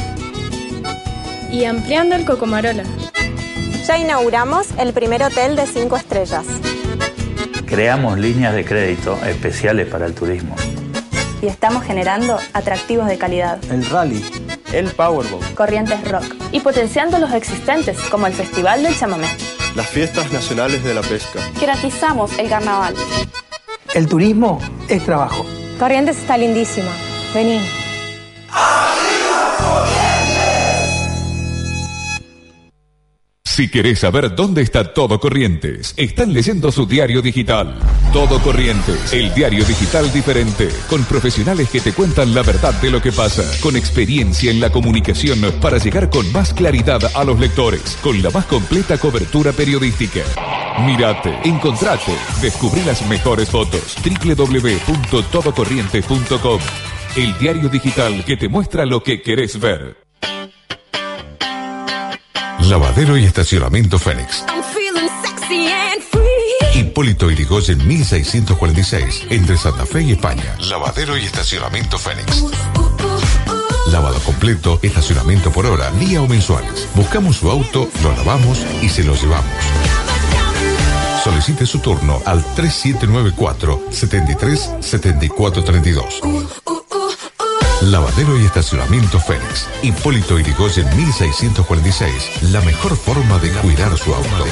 Y 1.50 1.64
ampliando 1.64 2.16
el 2.16 2.26
Cocomarola. 2.26 2.84
Ya 3.88 3.98
inauguramos 3.98 4.68
el 4.78 4.92
primer 4.92 5.24
hotel 5.24 5.56
de 5.56 5.66
cinco 5.66 5.96
estrellas. 5.96 6.46
Creamos 7.66 8.20
líneas 8.20 8.54
de 8.54 8.66
crédito 8.66 9.18
especiales 9.26 9.88
para 9.88 10.06
el 10.06 10.14
turismo. 10.14 10.54
Y 11.42 11.48
estamos 11.48 11.86
generando 11.86 12.38
atractivos 12.52 13.08
de 13.08 13.18
calidad. 13.18 13.64
El 13.72 13.86
rally. 13.86 14.22
El 14.74 14.92
Powerball. 14.92 15.40
Corrientes 15.56 16.06
Rock. 16.12 16.26
Y 16.52 16.60
potenciando 16.60 17.20
los 17.20 17.32
existentes, 17.32 17.98
como 18.10 18.28
el 18.28 18.34
Festival 18.34 18.84
del 18.84 18.98
Chamamé. 18.98 19.28
Las 19.76 19.88
fiestas 19.88 20.30
nacionales 20.34 20.84
de 20.84 20.94
la 20.94 21.04
pesca. 21.04 21.40
Garantizamos 21.62 22.38
el 22.38 22.50
carnaval. 22.50 22.96
El 23.96 24.10
turismo 24.10 24.60
es 24.90 25.06
trabajo. 25.06 25.46
Corrientes 25.82 26.20
está 26.20 26.38
lindísima. 26.38 26.92
Vení. 27.34 27.60
Si 33.52 33.68
querés 33.68 34.00
saber 34.00 34.34
dónde 34.34 34.62
está 34.62 34.94
Todo 34.94 35.20
Corrientes, 35.20 35.94
están 35.98 36.32
leyendo 36.32 36.72
su 36.72 36.86
diario 36.86 37.22
digital. 37.22 37.78
Todo 38.14 38.42
Corrientes, 38.42 39.12
el 39.12 39.34
diario 39.34 39.66
digital 39.66 40.10
diferente, 40.14 40.70
con 40.90 41.04
profesionales 41.04 41.70
que 41.70 41.82
te 41.82 41.92
cuentan 41.92 42.34
la 42.34 42.44
verdad 42.44 42.74
de 42.82 42.90
lo 42.90 43.02
que 43.02 43.12
pasa, 43.12 43.44
con 43.62 43.76
experiencia 43.76 44.52
en 44.52 44.62
la 44.62 44.70
comunicación 44.70 45.42
para 45.60 45.80
llegar 45.80 46.10
con 46.10 46.32
más 46.32 46.54
claridad 46.54 47.02
a 47.14 47.26
los 47.26 47.42
lectores, 47.42 47.98
con 48.02 48.24
la 48.24 48.30
más 48.30 48.46
completa 48.46 48.98
cobertura 48.98 49.52
periodística. 49.52 50.22
Mírate, 50.86 51.38
encontrate, 51.44 52.14
descubrí 52.42 52.82
las 52.86 53.06
mejores 53.10 53.50
fotos. 53.50 53.98
www.todocorrientes.com 54.02 56.60
El 57.18 57.38
diario 57.38 57.68
digital 57.68 58.24
que 58.24 58.38
te 58.38 58.48
muestra 58.48 58.86
lo 58.86 59.04
que 59.04 59.22
querés 59.22 59.60
ver. 59.60 60.01
Lavadero 62.70 63.18
y 63.18 63.26
estacionamiento 63.26 63.98
Fénix. 64.00 64.46
Hipólito 66.76 67.30
Irigoyen 67.30 67.86
1646, 67.86 69.26
entre 69.30 69.58
Santa 69.58 69.86
Fe 69.86 70.04
y 70.04 70.12
España. 70.12 70.56
Lavadero 70.70 71.18
y 71.18 71.26
estacionamiento 71.26 71.98
Fénix. 71.98 72.46
Lavado 73.92 74.20
completo, 74.20 74.80
estacionamiento 74.82 75.52
por 75.52 75.66
hora, 75.66 75.92
día 75.92 76.22
o 76.22 76.28
mensuales. 76.28 76.88
Buscamos 76.96 77.38
su 77.38 77.50
auto, 77.50 77.90
lo 78.04 78.12
lavamos 78.16 78.60
y 78.82 78.90
se 78.90 79.04
lo 79.04 79.16
llevamos. 79.16 79.52
Solicite 81.24 81.66
su 81.66 81.80
turno 81.80 82.22
al 82.26 82.44
3794 82.56 83.84
73 83.92 84.72
74 84.80 85.64
32. 85.64 86.22
Lavadero 87.82 88.40
y 88.40 88.46
estacionamiento 88.46 89.20
Fénix. 89.20 89.68
Hipólito 89.82 90.40
Irigoyen 90.40 90.86
1646. 90.96 92.52
La 92.52 92.62
mejor 92.62 92.96
forma 92.96 93.40
de 93.40 93.50
cuidar 93.54 93.98
su 93.98 94.14
auto. 94.14 94.46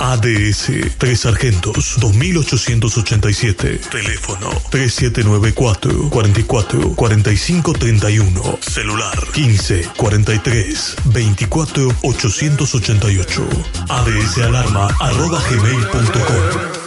ADS, 0.00 0.70
Tres 0.98 1.20
Sargentos, 1.20 1.96
2887. 2.00 3.80
Teléfono 3.90 4.50
3794 4.70 6.08
44 6.10 6.94
45 6.94 7.72
31. 7.74 8.58
Celular 8.60 9.18
15 9.32 9.88
43 9.96 10.96
24 11.04 11.94
888. 12.02 13.48
ADS 13.88 14.38
Alarma 14.38 14.88
arroba 15.00 15.40
gmail.com. 15.48 16.79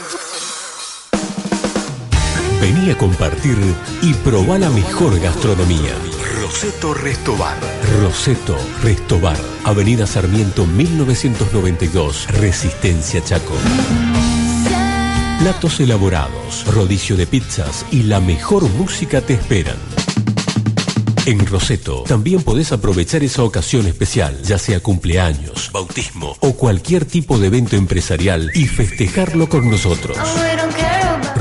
Vení 2.64 2.92
a 2.92 2.98
compartir 2.98 3.58
y 4.02 4.14
probá 4.14 4.58
la 4.58 4.70
mejor 4.70 5.20
gastronomía. 5.20 5.98
Roseto 6.40 6.94
Restobar. 6.94 7.58
Roseto 8.00 8.56
Restobar. 8.82 9.38
Avenida 9.66 10.08
Sarmiento 10.08 10.66
1992. 10.66 12.28
Resistencia 12.30 13.22
Chaco. 13.22 13.54
Platos 15.42 15.82
elaborados, 15.82 16.66
rodicio 16.68 17.18
de 17.18 17.28
pizzas 17.28 17.86
y 17.92 18.04
la 18.04 18.22
mejor 18.22 18.64
música 18.70 19.20
te 19.20 19.34
esperan. 19.34 19.76
En 21.26 21.46
Roseto 21.46 22.04
también 22.04 22.44
podés 22.44 22.72
aprovechar 22.72 23.26
esa 23.26 23.44
ocasión 23.44 23.88
especial, 23.88 24.42
ya 24.42 24.58
sea 24.58 24.80
cumpleaños, 24.80 25.70
bautismo 25.74 26.38
o 26.40 26.54
cualquier 26.54 27.04
tipo 27.04 27.38
de 27.40 27.48
evento 27.48 27.76
empresarial 27.76 28.52
y 28.54 28.68
festejarlo 28.68 29.50
con 29.50 29.70
nosotros. 29.70 30.18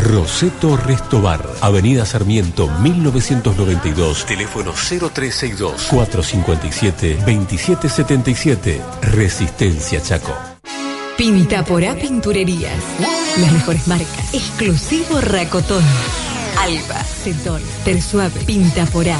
Roseto 0.02 0.76
Restobar, 0.76 1.48
Avenida 1.60 2.04
Sarmiento 2.04 2.66
1992, 2.66 4.26
teléfono 4.26 4.72
0362 4.72 5.82
457 5.90 7.18
2777, 7.18 8.80
Resistencia 9.02 10.02
Chaco. 10.02 10.34
Pinta 11.16 11.64
Porá 11.64 11.94
Pinturerías. 11.94 12.74
Las 13.38 13.52
mejores 13.52 13.86
marcas. 13.86 14.34
Exclusivo 14.34 15.20
Racotón. 15.20 15.84
Alba, 16.58 17.04
Cetón, 17.04 17.62
Tersuave, 17.84 18.40
Pinta 18.44 18.86
Porá. 18.86 19.18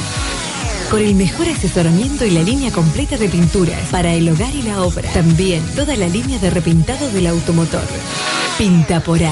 Con 0.91 0.99
el 0.99 1.15
mejor 1.15 1.47
asesoramiento 1.47 2.25
y 2.25 2.31
la 2.31 2.43
línea 2.43 2.71
completa 2.71 3.15
de 3.15 3.29
pinturas 3.29 3.79
para 3.89 4.13
el 4.13 4.27
hogar 4.27 4.53
y 4.53 4.63
la 4.63 4.81
obra. 4.81 5.09
También 5.13 5.63
toda 5.77 5.95
la 5.95 6.09
línea 6.09 6.39
de 6.39 6.49
repintado 6.49 7.09
del 7.11 7.27
automotor. 7.27 7.87
Pinta 8.57 8.99
Porá. 8.99 9.31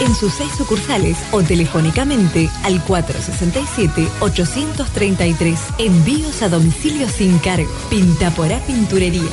En 0.00 0.14
sus 0.14 0.32
seis 0.34 0.52
sucursales 0.56 1.18
o 1.30 1.42
telefónicamente 1.42 2.48
al 2.64 2.82
467-833. 2.84 5.56
Envíos 5.78 6.42
a 6.42 6.48
domicilio 6.48 7.08
sin 7.08 7.38
cargo. 7.38 7.70
Pinta 7.88 8.30
Porá 8.30 8.58
Pinturerías. 8.60 9.30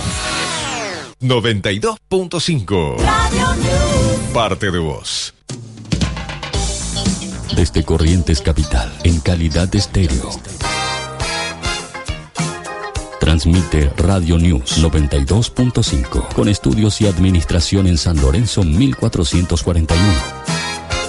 92.5 1.21 2.97
Parte 4.33 4.71
de 4.71 4.79
voz. 4.79 5.33
Desde 7.55 7.83
Corrientes 7.83 8.41
Capital, 8.41 8.91
en 9.03 9.19
calidad 9.19 9.67
de 9.67 9.77
estéreo. 9.77 10.31
Transmite 13.23 13.89
Radio 13.95 14.37
News 14.37 14.83
92.5 14.83 16.33
con 16.33 16.49
estudios 16.49 16.99
y 16.99 17.07
administración 17.07 17.87
en 17.87 17.97
San 17.97 18.19
Lorenzo 18.19 18.65
1441 18.65 20.03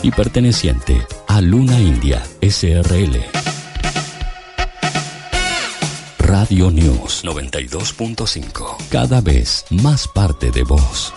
y 0.00 0.12
perteneciente 0.12 1.04
a 1.26 1.40
Luna 1.40 1.80
India 1.80 2.22
SRL. 2.40 3.20
Radio 6.20 6.70
News 6.70 7.24
92.5. 7.24 8.76
Cada 8.90 9.20
vez 9.20 9.64
más 9.70 10.06
parte 10.06 10.52
de 10.52 10.62
vos. 10.62 11.12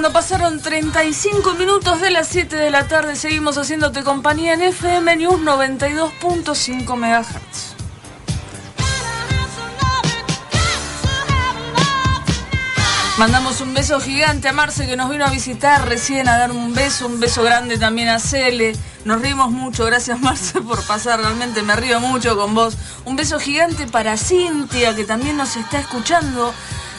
Cuando 0.00 0.18
pasaron 0.18 0.62
35 0.62 1.52
minutos 1.56 2.00
de 2.00 2.10
las 2.10 2.26
7 2.28 2.56
de 2.56 2.70
la 2.70 2.88
tarde, 2.88 3.16
seguimos 3.16 3.58
haciéndote 3.58 4.02
compañía 4.02 4.54
en 4.54 4.62
FM 4.62 5.16
News 5.16 5.42
92.5 5.42 6.96
MHz. 6.96 7.70
Mandamos 13.18 13.60
un 13.60 13.74
beso 13.74 14.00
gigante 14.00 14.48
a 14.48 14.54
Marce 14.54 14.86
que 14.86 14.96
nos 14.96 15.10
vino 15.10 15.26
a 15.26 15.30
visitar 15.30 15.86
recién 15.86 16.26
a 16.30 16.38
dar 16.38 16.50
un 16.50 16.72
beso, 16.72 17.06
un 17.06 17.20
beso 17.20 17.42
grande 17.42 17.76
también 17.76 18.08
a 18.08 18.18
Cele. 18.18 18.72
Nos 19.04 19.20
rimos 19.20 19.50
mucho, 19.50 19.84
gracias 19.84 20.18
Marce 20.22 20.62
por 20.62 20.82
pasar, 20.86 21.20
realmente 21.20 21.60
me 21.60 21.76
río 21.76 22.00
mucho 22.00 22.38
con 22.38 22.54
vos. 22.54 22.78
Un 23.04 23.16
beso 23.16 23.38
gigante 23.38 23.86
para 23.86 24.16
Cintia 24.16 24.96
que 24.96 25.04
también 25.04 25.36
nos 25.36 25.56
está 25.56 25.78
escuchando. 25.78 26.54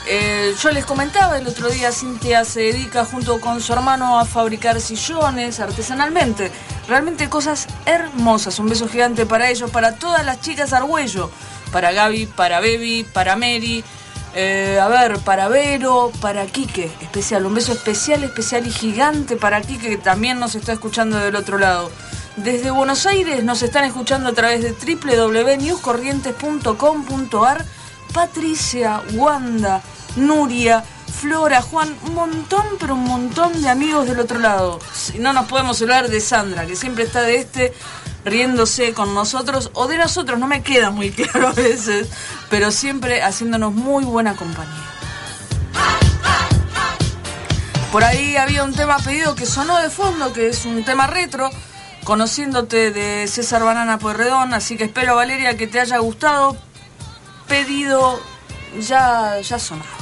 Eh, 0.07 0.55
yo 0.59 0.71
les 0.71 0.85
comentaba 0.85 1.37
el 1.37 1.47
otro 1.47 1.69
día, 1.69 1.91
Cintia 1.91 2.43
se 2.43 2.61
dedica 2.61 3.05
junto 3.05 3.39
con 3.39 3.61
su 3.61 3.71
hermano 3.71 4.19
a 4.19 4.25
fabricar 4.25 4.81
sillones 4.81 5.59
artesanalmente. 5.59 6.51
Realmente 6.87 7.29
cosas 7.29 7.67
hermosas. 7.85 8.57
Un 8.59 8.69
beso 8.69 8.87
gigante 8.87 9.25
para 9.25 9.49
ellos, 9.49 9.69
para 9.69 9.95
todas 9.95 10.25
las 10.25 10.41
chicas 10.41 10.73
Argüello. 10.73 11.29
Para 11.71 11.91
Gaby, 11.91 12.25
para 12.25 12.59
Baby, 12.59 13.05
para 13.13 13.35
Mary. 13.35 13.83
Eh, 14.33 14.79
a 14.81 14.87
ver, 14.87 15.19
para 15.19 15.49
Vero, 15.49 16.11
para 16.19 16.45
Quique, 16.47 16.89
especial. 17.01 17.45
Un 17.45 17.53
beso 17.53 17.73
especial, 17.73 18.23
especial 18.23 18.65
y 18.65 18.71
gigante 18.71 19.35
para 19.35 19.61
Quique, 19.61 19.89
que 19.89 19.97
también 19.97 20.39
nos 20.39 20.55
está 20.55 20.73
escuchando 20.73 21.17
del 21.17 21.35
otro 21.35 21.57
lado. 21.57 21.91
Desde 22.37 22.71
Buenos 22.71 23.05
Aires 23.05 23.43
nos 23.43 23.61
están 23.61 23.83
escuchando 23.83 24.29
a 24.29 24.33
través 24.33 24.63
de 24.63 24.71
www.newscorrientes.com.ar 24.71 27.65
Patricia, 28.13 29.01
Wanda, 29.13 29.81
Nuria, 30.15 30.83
Flora, 31.21 31.61
Juan, 31.61 31.95
un 32.07 32.15
montón, 32.15 32.65
pero 32.79 32.95
un 32.95 33.03
montón 33.03 33.61
de 33.61 33.69
amigos 33.69 34.07
del 34.07 34.19
otro 34.19 34.39
lado. 34.39 34.79
No 35.19 35.33
nos 35.33 35.45
podemos 35.47 35.81
hablar 35.81 36.09
de 36.09 36.19
Sandra, 36.19 36.65
que 36.65 36.75
siempre 36.75 37.03
está 37.03 37.21
de 37.21 37.37
este 37.37 37.73
riéndose 38.25 38.93
con 38.93 39.13
nosotros, 39.13 39.71
o 39.73 39.87
de 39.87 39.97
nosotros, 39.97 40.39
no 40.39 40.47
me 40.47 40.61
queda 40.63 40.89
muy 40.89 41.11
claro 41.11 41.49
a 41.49 41.53
veces, 41.53 42.07
pero 42.49 42.71
siempre 42.71 43.21
haciéndonos 43.21 43.73
muy 43.73 44.03
buena 44.03 44.35
compañía. 44.35 44.87
Por 47.91 48.05
ahí 48.05 48.37
había 48.37 48.63
un 48.63 48.73
tema 48.73 48.97
pedido 48.99 49.35
que 49.35 49.45
sonó 49.45 49.77
de 49.79 49.89
fondo, 49.89 50.31
que 50.31 50.47
es 50.47 50.65
un 50.65 50.83
tema 50.85 51.07
retro, 51.07 51.49
conociéndote 52.05 52.91
de 52.91 53.27
César 53.27 53.63
Banana 53.63 53.99
Pueyrredón, 53.99 54.53
así 54.53 54.77
que 54.77 54.85
espero 54.85 55.15
Valeria 55.15 55.57
que 55.57 55.67
te 55.67 55.81
haya 55.81 55.97
gustado. 55.97 56.55
Pedido 57.47 58.21
ya, 58.79 59.41
ya 59.41 59.59
sonado. 59.59 60.00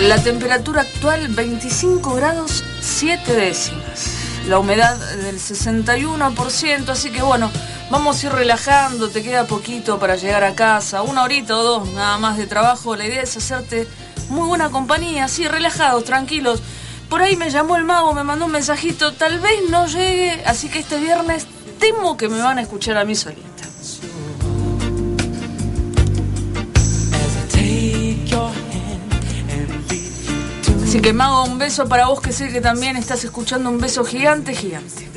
La 0.00 0.16
temperatura 0.16 0.80
actual 0.80 1.28
25 1.28 2.14
grados 2.14 2.64
7 2.80 3.34
décimas. 3.34 4.08
La 4.48 4.58
humedad 4.58 4.96
del 5.16 5.36
61%, 5.38 6.88
así 6.88 7.10
que 7.10 7.20
bueno, 7.20 7.50
vamos 7.90 8.22
a 8.24 8.26
ir 8.26 8.32
relajando, 8.32 9.10
te 9.10 9.22
queda 9.22 9.46
poquito 9.46 9.98
para 9.98 10.16
llegar 10.16 10.42
a 10.42 10.54
casa, 10.54 11.02
una 11.02 11.22
horita 11.22 11.58
o 11.58 11.62
dos 11.62 11.88
nada 11.90 12.16
más 12.16 12.38
de 12.38 12.46
trabajo. 12.46 12.96
La 12.96 13.06
idea 13.06 13.20
es 13.20 13.36
hacerte 13.36 13.86
muy 14.30 14.48
buena 14.48 14.70
compañía, 14.70 15.26
así 15.26 15.46
relajados, 15.46 16.04
tranquilos. 16.04 16.62
Por 17.10 17.20
ahí 17.20 17.36
me 17.36 17.50
llamó 17.50 17.76
el 17.76 17.84
mago, 17.84 18.14
me 18.14 18.24
mandó 18.24 18.46
un 18.46 18.52
mensajito, 18.52 19.12
tal 19.12 19.38
vez 19.38 19.68
no 19.68 19.86
llegue, 19.86 20.42
así 20.46 20.70
que 20.70 20.78
este 20.78 20.98
viernes 20.98 21.46
temo 21.78 22.16
que 22.16 22.30
me 22.30 22.40
van 22.40 22.56
a 22.56 22.62
escuchar 22.62 22.96
a 22.96 23.04
mí 23.04 23.14
solita. 23.14 23.59
Así 30.90 31.00
que 31.00 31.12
Mago, 31.12 31.44
un 31.44 31.56
beso 31.56 31.88
para 31.88 32.08
vos 32.08 32.20
que 32.20 32.32
sé 32.32 32.48
que 32.48 32.60
también 32.60 32.96
estás 32.96 33.22
escuchando 33.22 33.70
un 33.70 33.78
beso 33.78 34.04
gigante, 34.04 34.56
gigante. 34.56 35.08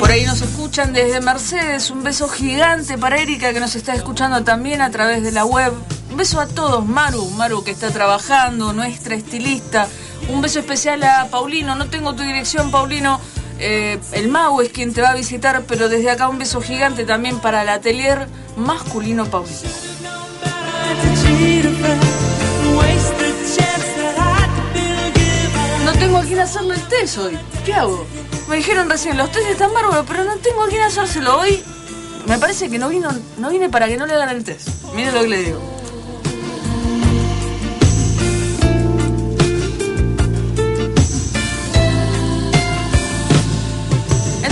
Por 0.00 0.10
ahí 0.10 0.26
nos 0.26 0.42
escuchan 0.42 0.92
desde 0.92 1.20
Mercedes, 1.20 1.92
un 1.92 2.02
beso 2.02 2.28
gigante 2.28 2.98
para 2.98 3.20
Erika 3.20 3.52
que 3.52 3.60
nos 3.60 3.76
está 3.76 3.94
escuchando 3.94 4.42
también 4.42 4.82
a 4.82 4.90
través 4.90 5.22
de 5.22 5.30
la 5.30 5.44
web. 5.44 5.72
Un 6.10 6.16
beso 6.16 6.40
a 6.40 6.48
todos, 6.48 6.84
Maru, 6.84 7.30
Maru 7.30 7.62
que 7.62 7.70
está 7.70 7.92
trabajando, 7.92 8.72
nuestra 8.72 9.14
estilista. 9.14 9.86
Un 10.28 10.40
beso 10.40 10.58
especial 10.58 11.00
a 11.04 11.28
Paulino, 11.30 11.76
no 11.76 11.88
tengo 11.88 12.16
tu 12.16 12.24
dirección, 12.24 12.72
Paulino. 12.72 13.20
Eh, 13.60 14.00
el 14.10 14.26
mago 14.26 14.60
es 14.60 14.70
quien 14.70 14.92
te 14.92 15.02
va 15.02 15.10
a 15.10 15.14
visitar, 15.14 15.62
pero 15.68 15.88
desde 15.88 16.10
acá 16.10 16.28
un 16.28 16.38
beso 16.38 16.60
gigante 16.60 17.04
también 17.04 17.38
para 17.38 17.62
el 17.62 17.68
atelier 17.68 18.26
masculino 18.56 19.26
Paulino. 19.26 19.89
No 25.84 25.92
tengo 25.92 26.18
a 26.18 26.22
quién 26.22 26.38
hacerle 26.40 26.74
el 26.74 26.82
test 26.88 27.18
hoy. 27.18 27.38
¿Qué 27.64 27.74
hago? 27.74 28.06
Me 28.48 28.56
dijeron 28.56 28.88
recién, 28.90 29.16
los 29.16 29.30
test 29.30 29.48
están 29.48 29.72
bárbaros, 29.72 30.04
pero 30.08 30.24
no 30.24 30.36
tengo 30.36 30.64
a 30.64 30.68
quién 30.68 30.82
hacérselo 30.82 31.38
hoy. 31.40 31.62
Me 32.26 32.38
parece 32.38 32.68
que 32.68 32.78
no 32.78 32.88
vino, 32.88 33.08
no 33.38 33.50
vine 33.50 33.68
para 33.68 33.86
que 33.86 33.96
no 33.96 34.06
le 34.06 34.14
hagan 34.14 34.30
el 34.30 34.44
test. 34.44 34.68
Mire 34.94 35.12
lo 35.12 35.22
que 35.22 35.28
le 35.28 35.42
digo. 35.42 35.79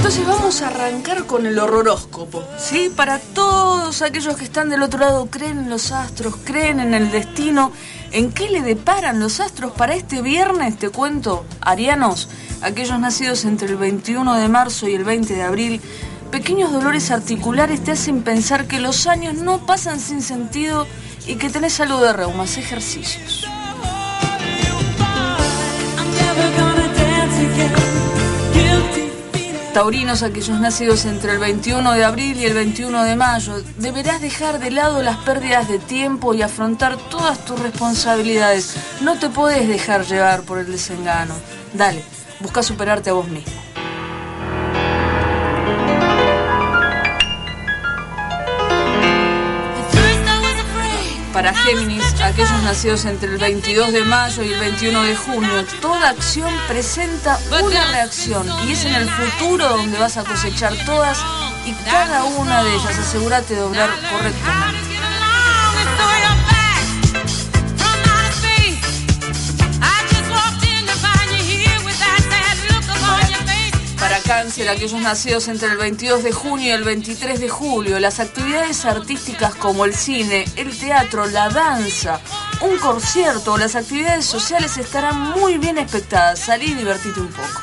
Entonces 0.09 0.27
vamos 0.27 0.63
a 0.63 0.69
arrancar 0.69 1.27
con 1.27 1.45
el 1.45 1.59
horroróscopo, 1.59 2.43
¿sí? 2.59 2.91
Para 2.97 3.19
todos 3.19 4.01
aquellos 4.01 4.39
que 4.39 4.45
están 4.45 4.71
del 4.71 4.83
otro 4.83 5.01
lado, 5.01 5.29
creen 5.31 5.59
en 5.59 5.69
los 5.69 5.93
astros, 5.93 6.35
creen 6.45 6.81
en 6.81 6.95
el 6.95 7.11
destino, 7.11 7.73
¿en 8.11 8.33
qué 8.33 8.49
le 8.49 8.63
deparan 8.63 9.21
los 9.21 9.39
astros 9.39 9.73
para 9.73 9.95
este 9.95 10.23
viernes? 10.23 10.79
Te 10.79 10.89
cuento, 10.89 11.45
arianos, 11.61 12.31
aquellos 12.63 12.99
nacidos 12.99 13.45
entre 13.45 13.69
el 13.69 13.77
21 13.77 14.37
de 14.37 14.49
marzo 14.49 14.89
y 14.89 14.95
el 14.95 15.05
20 15.05 15.35
de 15.35 15.43
abril, 15.43 15.83
pequeños 16.31 16.73
dolores 16.73 17.11
articulares 17.11 17.85
te 17.85 17.91
hacen 17.91 18.23
pensar 18.23 18.67
que 18.67 18.81
los 18.81 19.07
años 19.07 19.35
no 19.35 19.67
pasan 19.67 20.01
sin 20.01 20.23
sentido 20.23 20.87
y 21.27 21.35
que 21.35 21.51
tenés 21.51 21.75
salud 21.75 22.01
de 22.01 22.15
reumas, 22.15 22.57
ejercicios. 22.57 23.47
Taurinos, 29.79 30.25
aquellos 30.25 30.59
nacidos 30.59 31.05
entre 31.05 31.35
el 31.35 31.39
21 31.39 31.93
de 31.93 32.05
abril 32.05 32.37
y 32.37 32.47
el 32.47 32.55
21 32.55 33.05
de 33.05 33.15
mayo, 33.15 33.63
deberás 33.77 34.21
dejar 34.21 34.59
de 34.59 34.73
lado 34.73 35.05
las 35.05 35.19
pérdidas 35.19 35.69
de 35.69 35.79
tiempo 35.79 36.35
y 36.35 36.43
afrontar 36.43 36.97
todas 36.97 37.45
tus 37.45 37.61
responsabilidades. 37.61 38.75
No 39.03 39.21
te 39.21 39.29
puedes 39.29 39.69
dejar 39.69 40.05
llevar 40.05 40.43
por 40.43 40.59
el 40.59 40.67
desengano. 40.67 41.35
Dale, 41.75 42.03
busca 42.41 42.65
superarte 42.65 43.11
a 43.11 43.13
vos 43.13 43.29
mismo. 43.29 43.58
Para 51.39 51.55
Géminis, 51.55 52.21
aquellos 52.21 52.63
nacidos 52.65 53.05
entre 53.05 53.29
el 53.29 53.39
22 53.39 53.93
de 53.93 54.03
mayo 54.03 54.43
y 54.43 54.53
el 54.53 54.59
21 54.59 55.03
de 55.05 55.15
junio, 55.15 55.65
toda 55.81 56.09
acción 56.09 56.53
presenta 56.67 57.39
una 57.63 57.93
reacción 57.93 58.45
y 58.67 58.73
es 58.73 58.85
en 58.85 58.97
el 58.97 59.09
futuro 59.09 59.69
donde 59.69 59.97
vas 60.01 60.17
a 60.17 60.25
cosechar 60.25 60.75
todas 60.85 61.17
y 61.65 61.73
cada 61.89 62.25
una 62.25 62.65
de 62.65 62.75
ellas. 62.75 62.99
Asegúrate 62.99 63.55
de 63.55 63.63
obrar 63.63 63.89
correctamente. 64.11 64.68
Cáncer, 74.29 74.69
aquellos 74.69 75.01
nacidos 75.01 75.49
entre 75.49 75.69
el 75.69 75.79
22 75.79 76.23
de 76.23 76.33
junio 76.33 76.67
y 76.67 76.71
el 76.71 76.85
23 76.85 77.41
de 77.41 77.49
julio, 77.49 77.99
las 77.99 78.21
actividades 78.21 78.85
artísticas 78.85 79.55
como 79.55 79.87
el 79.87 79.95
cine, 79.95 80.45
el 80.57 80.79
teatro, 80.79 81.25
la 81.25 81.49
danza, 81.49 82.21
un 82.61 82.77
concierto 82.77 83.55
o 83.55 83.57
las 83.57 83.75
actividades 83.75 84.27
sociales 84.27 84.77
estarán 84.77 85.19
muy 85.31 85.57
bien 85.57 85.79
expectadas. 85.79 86.41
Salí 86.41 86.67
y 86.67 86.75
divertite 86.75 87.19
un 87.21 87.29
poco. 87.29 87.63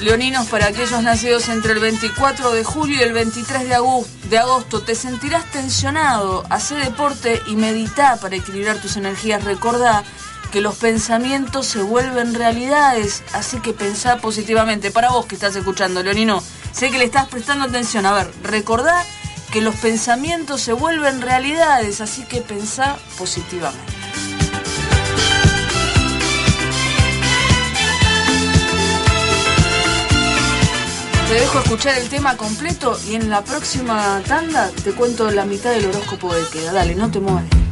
Leoninos, 0.00 0.46
para 0.46 0.66
aquellos 0.66 1.02
nacidos 1.02 1.48
entre 1.48 1.72
el 1.72 1.78
24 1.78 2.50
de 2.50 2.64
julio 2.64 2.96
y 2.96 3.02
el 3.02 3.12
23 3.12 3.68
de 3.68 3.74
agosto, 3.76 4.15
de 4.28 4.38
agosto 4.38 4.82
te 4.82 4.94
sentirás 4.94 5.44
tensionado, 5.52 6.44
hace 6.50 6.74
deporte 6.74 7.40
y 7.46 7.56
medita 7.56 8.16
para 8.20 8.36
equilibrar 8.36 8.78
tus 8.78 8.96
energías. 8.96 9.44
Recordá 9.44 10.02
que 10.50 10.60
los 10.60 10.76
pensamientos 10.76 11.66
se 11.66 11.82
vuelven 11.82 12.34
realidades, 12.34 13.22
así 13.32 13.60
que 13.60 13.72
pensá 13.72 14.18
positivamente. 14.18 14.90
Para 14.90 15.10
vos 15.10 15.26
que 15.26 15.34
estás 15.34 15.54
escuchando, 15.54 16.02
Leonino, 16.02 16.42
sé 16.72 16.90
que 16.90 16.98
le 16.98 17.04
estás 17.04 17.26
prestando 17.28 17.66
atención. 17.66 18.06
A 18.06 18.12
ver, 18.12 18.30
recordá 18.42 19.04
que 19.52 19.60
los 19.60 19.76
pensamientos 19.76 20.60
se 20.60 20.72
vuelven 20.72 21.20
realidades, 21.20 22.00
así 22.00 22.24
que 22.24 22.40
pensá 22.40 22.96
positivamente. 23.18 23.95
Te 31.28 31.34
dejo 31.34 31.58
escuchar 31.58 31.98
el 31.98 32.08
tema 32.08 32.36
completo 32.36 32.96
y 33.08 33.16
en 33.16 33.28
la 33.30 33.42
próxima 33.42 34.22
tanda 34.28 34.70
te 34.84 34.92
cuento 34.92 35.28
la 35.32 35.44
mitad 35.44 35.72
del 35.72 35.86
horóscopo 35.86 36.32
de 36.32 36.46
queda. 36.52 36.72
Dale, 36.72 36.94
no 36.94 37.10
te 37.10 37.18
muevas. 37.18 37.65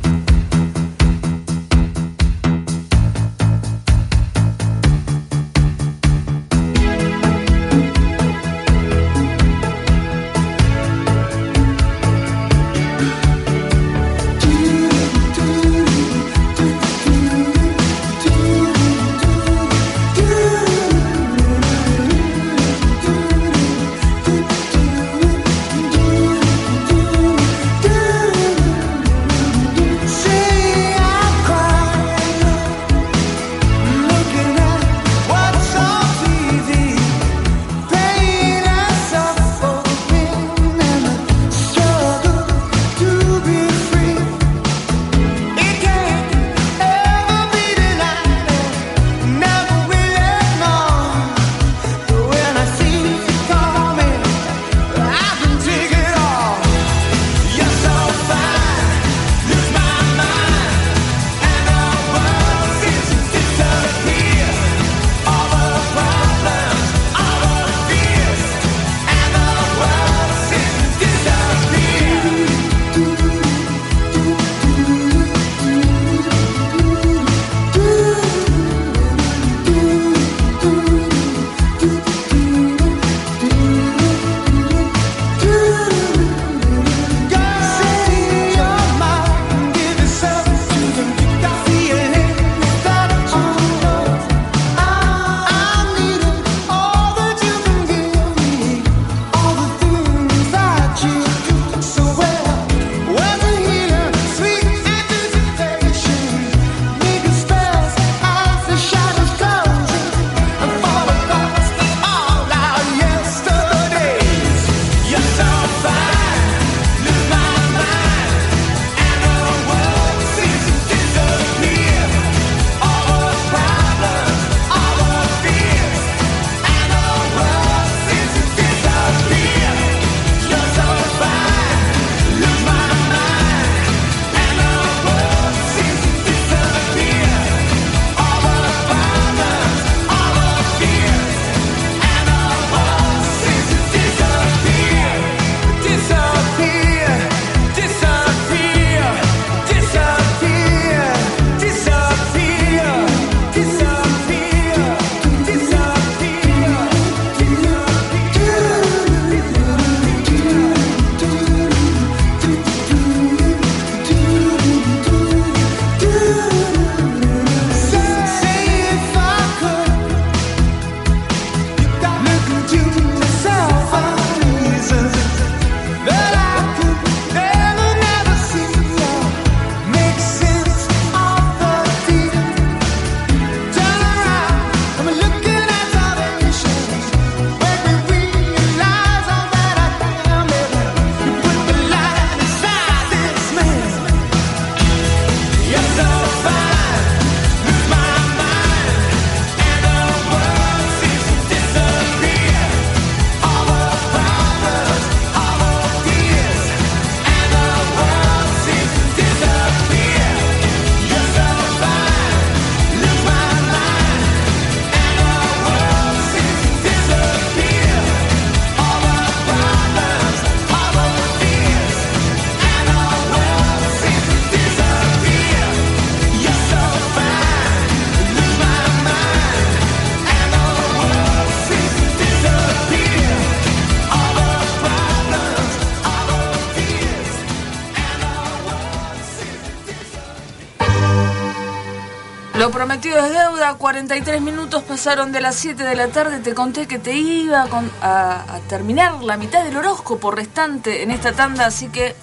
Es 243.74 243.78
deuda, 243.78 243.78
43 243.78 244.40
minutos 244.40 244.82
pasaron 244.84 245.32
de 245.32 245.40
las 245.40 245.56
7 245.56 245.82
de 245.82 245.96
la 245.96 246.08
tarde, 246.08 246.40
te 246.40 246.54
conté 246.54 246.86
que 246.86 246.98
te 246.98 247.14
iba 247.14 247.66
a, 248.02 248.60
terminar 248.68 249.22
la 249.22 249.36
mitad 249.36 249.64
del 249.64 249.76
horóscopo 249.76 250.30
restante 250.30 251.02
en 251.02 251.10
esta 251.10 251.32
tanda, 251.32 251.66
así 251.66 251.88
que 251.88 252.14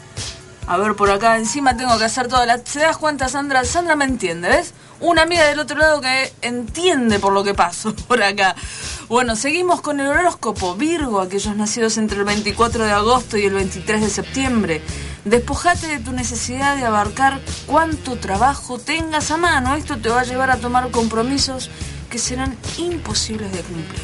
a 0.67 0.77
ver, 0.77 0.95
por 0.95 1.09
acá 1.09 1.37
encima 1.37 1.75
tengo 1.75 1.97
que 1.97 2.05
hacer 2.05 2.27
toda 2.27 2.45
la... 2.45 2.59
¿Se 2.59 2.79
das 2.79 2.95
cuenta, 2.97 3.27
Sandra? 3.27 3.65
Sandra 3.65 3.95
me 3.95 4.05
entiende, 4.05 4.47
¿ves? 4.47 4.73
Una 5.01 5.23
amiga 5.23 5.45
del 5.45 5.59
otro 5.59 5.77
lado 5.77 5.99
que 5.99 6.31
entiende 6.41 7.19
por 7.19 7.33
lo 7.33 7.43
que 7.43 7.53
paso 7.53 7.93
por 8.07 8.21
acá. 8.21 8.55
Bueno, 9.09 9.35
seguimos 9.35 9.81
con 9.81 9.99
el 9.99 10.07
horóscopo. 10.07 10.75
Virgo, 10.75 11.19
aquellos 11.19 11.55
nacidos 11.55 11.97
entre 11.97 12.19
el 12.19 12.25
24 12.25 12.85
de 12.85 12.91
agosto 12.91 13.37
y 13.37 13.45
el 13.45 13.53
23 13.53 14.01
de 14.01 14.09
septiembre. 14.09 14.81
Despojate 15.25 15.87
de 15.87 15.99
tu 15.99 16.13
necesidad 16.13 16.77
de 16.77 16.83
abarcar 16.83 17.39
cuánto 17.67 18.17
trabajo 18.17 18.79
tengas 18.79 19.29
a 19.29 19.37
mano. 19.37 19.75
Esto 19.75 19.97
te 19.97 20.09
va 20.09 20.21
a 20.21 20.23
llevar 20.23 20.49
a 20.49 20.57
tomar 20.57 20.89
compromisos 20.89 21.69
que 22.09 22.17
serán 22.17 22.57
imposibles 22.77 23.51
de 23.51 23.61
cumplir. 23.61 24.01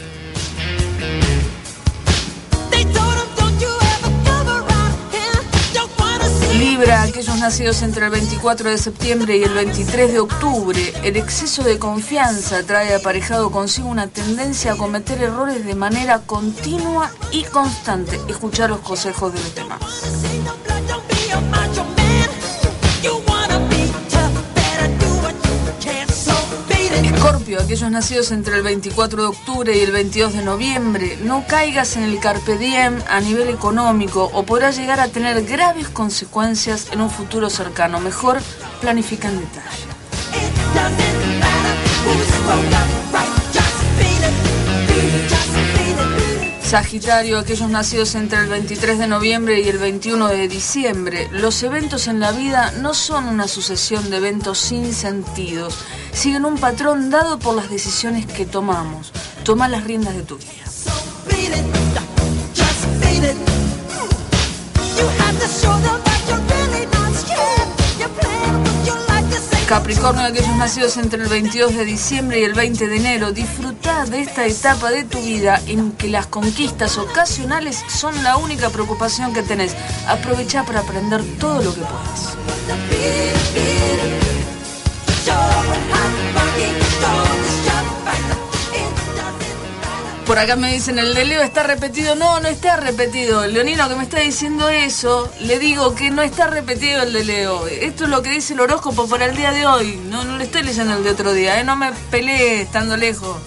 Libra, 6.60 7.04
aquellos 7.04 7.38
nacidos 7.40 7.82
entre 7.82 8.06
el 8.06 8.12
24 8.12 8.70
de 8.70 8.78
septiembre 8.78 9.38
y 9.38 9.44
el 9.44 9.54
23 9.54 10.12
de 10.12 10.20
octubre, 10.20 10.94
el 11.04 11.16
exceso 11.16 11.64
de 11.64 11.80
confianza 11.80 12.64
trae 12.64 12.96
aparejado 12.96 13.52
consigo 13.52 13.90
una 13.90 14.08
tendencia 14.08 14.74
a 14.74 14.76
cometer 14.76 15.22
errores 15.22 15.66
de 15.66 15.76
manera 15.76 16.20
continua 16.20 17.12
y 17.32 17.44
constante. 17.44 18.20
Escuchar 18.28 18.70
los 18.70 18.80
consejos 18.80 19.34
de 19.34 19.40
los 19.40 19.56
demás. 19.56 20.77
Escorpio, 27.18 27.60
aquellos 27.60 27.90
nacidos 27.90 28.32
entre 28.32 28.56
el 28.58 28.62
24 28.62 29.24
de 29.24 29.28
octubre 29.28 29.76
y 29.76 29.80
el 29.80 29.92
22 29.92 30.34
de 30.34 30.44
noviembre, 30.44 31.18
no 31.24 31.46
caigas 31.48 31.98
en 31.98 32.04
el 32.04 32.20
carpe 32.20 32.60
diem 32.60 33.02
a 33.10 33.20
nivel 33.20 33.50
económico 33.50 34.30
o 34.34 34.44
podrás 34.44 34.78
llegar 34.78 35.00
a 35.00 35.08
tener 35.08 35.44
graves 35.44 35.90
consecuencias 35.90 36.90
en 36.92 37.02
un 37.02 37.10
futuro 37.10 37.50
cercano. 37.50 38.00
Mejor 38.00 38.38
planifica 38.82 39.30
en 39.30 39.40
detalle. 39.40 39.88
Sagitario, 46.68 47.40
aquellos 47.40 47.70
nacidos 47.70 48.14
entre 48.16 48.40
el 48.40 48.50
23 48.50 49.00
de 49.00 49.08
noviembre 49.08 49.62
y 49.62 49.70
el 49.70 49.78
21 49.78 50.28
de 50.28 50.50
diciembre. 50.50 51.30
Los 51.32 51.64
eventos 51.64 52.08
en 52.08 52.20
la 52.20 52.34
vida 52.34 52.74
no 52.82 52.94
son 52.94 53.24
una 53.30 53.48
sucesión 53.48 54.10
de 54.10 54.18
eventos 54.18 54.58
sin 54.58 54.94
sentidos, 54.94 55.78
siguen 56.12 56.44
un 56.44 56.58
patrón 56.58 57.10
dado 57.10 57.40
por 57.40 57.56
las 57.56 57.70
decisiones 57.70 58.26
que 58.26 58.46
tomamos. 58.46 59.14
Toma 59.46 59.70
las 59.70 59.86
riendas 59.86 60.14
de 60.14 60.24
tu 60.24 60.36
vida. 60.36 60.66
Capricornio, 69.68 70.24
aquellos 70.24 70.56
nacidos 70.56 70.96
entre 70.96 71.22
el 71.22 71.28
22 71.28 71.76
de 71.76 71.84
diciembre 71.84 72.40
y 72.40 72.44
el 72.46 72.54
20 72.54 72.88
de 72.88 72.96
enero, 72.96 73.34
disfruta 73.34 74.06
de 74.06 74.22
esta 74.22 74.46
etapa 74.46 74.92
de 74.92 75.04
tu 75.04 75.20
vida 75.22 75.62
en 75.68 75.92
que 75.92 76.08
las 76.08 76.26
conquistas 76.26 76.98
ocasionales 76.98 77.84
son 77.90 78.24
la 78.24 78.38
única 78.38 78.70
preocupación 78.70 79.34
que 79.34 79.44
tenés. 79.44 79.76
Aprovecha 80.08 80.64
para 80.64 80.80
aprender 80.80 81.22
todo 81.38 81.62
lo 81.62 81.74
que 81.74 81.82
puedas. 81.82 82.38
Acá 90.38 90.56
me 90.56 90.72
dicen, 90.72 91.00
el 91.00 91.16
de 91.16 91.26
Leo 91.26 91.42
está 91.42 91.64
repetido. 91.64 92.16
No, 92.16 92.40
no 92.40 92.48
está 92.48 92.78
repetido. 92.78 93.44
El 93.44 93.54
leonino 93.54 93.90
que 93.90 93.96
me 93.96 94.04
está 94.04 94.20
diciendo 94.20 94.70
eso, 94.70 95.32
le 95.42 95.58
digo 95.58 95.96
que 95.96 96.12
no 96.12 96.22
está 96.22 96.46
repetido 96.46 97.02
el 97.02 97.12
de 97.12 97.24
Leo. 97.26 97.66
Esto 97.68 98.04
es 98.04 98.10
lo 98.12 98.22
que 98.22 98.30
dice 98.30 98.54
el 98.54 98.60
horóscopo 98.60 99.08
para 99.08 99.26
el 99.26 99.36
día 99.36 99.52
de 99.52 99.66
hoy. 99.66 100.00
No, 100.10 100.24
no 100.24 100.38
le 100.38 100.44
estoy 100.44 100.62
leyendo 100.62 100.96
el 100.96 101.04
de 101.04 101.10
otro 101.10 101.34
día, 101.34 101.60
¿eh? 101.60 101.64
no 101.64 101.76
me 101.76 101.92
peleé 102.12 102.62
estando 102.62 102.96
lejos. 102.98 103.38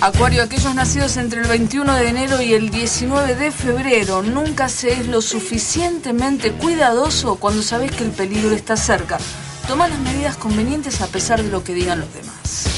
Acuario, 0.00 0.42
aquellos 0.42 0.74
nacidos 0.74 1.16
entre 1.18 1.42
el 1.42 1.46
21 1.46 1.94
de 1.94 2.08
enero 2.08 2.40
y 2.42 2.54
el 2.54 2.70
19 2.70 3.34
de 3.36 3.52
febrero, 3.52 4.22
nunca 4.22 4.68
se 4.68 4.94
es 4.94 5.06
lo 5.06 5.20
suficientemente 5.20 6.50
cuidadoso 6.50 7.36
cuando 7.36 7.62
sabes 7.62 7.92
que 7.92 8.04
el 8.04 8.10
peligro 8.10 8.52
está 8.52 8.76
cerca. 8.76 9.18
Toma 9.66 9.88
las 9.88 9.98
medidas 10.00 10.36
convenientes 10.36 11.00
a 11.00 11.06
pesar 11.06 11.42
de 11.42 11.50
lo 11.50 11.62
que 11.64 11.74
digan 11.74 12.00
los 12.00 12.12
demás. 12.12 12.68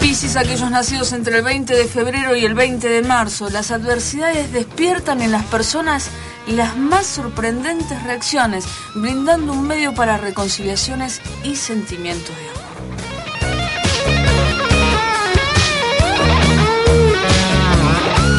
Piscis, 0.00 0.36
aquellos 0.36 0.70
nacidos 0.70 1.12
entre 1.12 1.36
el 1.36 1.42
20 1.42 1.74
de 1.74 1.84
febrero 1.86 2.34
y 2.36 2.44
el 2.44 2.54
20 2.54 2.88
de 2.88 3.02
marzo, 3.02 3.48
las 3.50 3.70
adversidades 3.70 4.52
despiertan 4.52 5.22
en 5.22 5.32
las 5.32 5.44
personas 5.44 6.10
las 6.48 6.76
más 6.76 7.06
sorprendentes 7.06 8.02
reacciones, 8.04 8.64
brindando 8.94 9.52
un 9.52 9.66
medio 9.66 9.94
para 9.94 10.16
reconciliaciones 10.16 11.20
y 11.44 11.56
sentimientos 11.56 12.34
de 12.36 12.48
amor. 12.50 12.57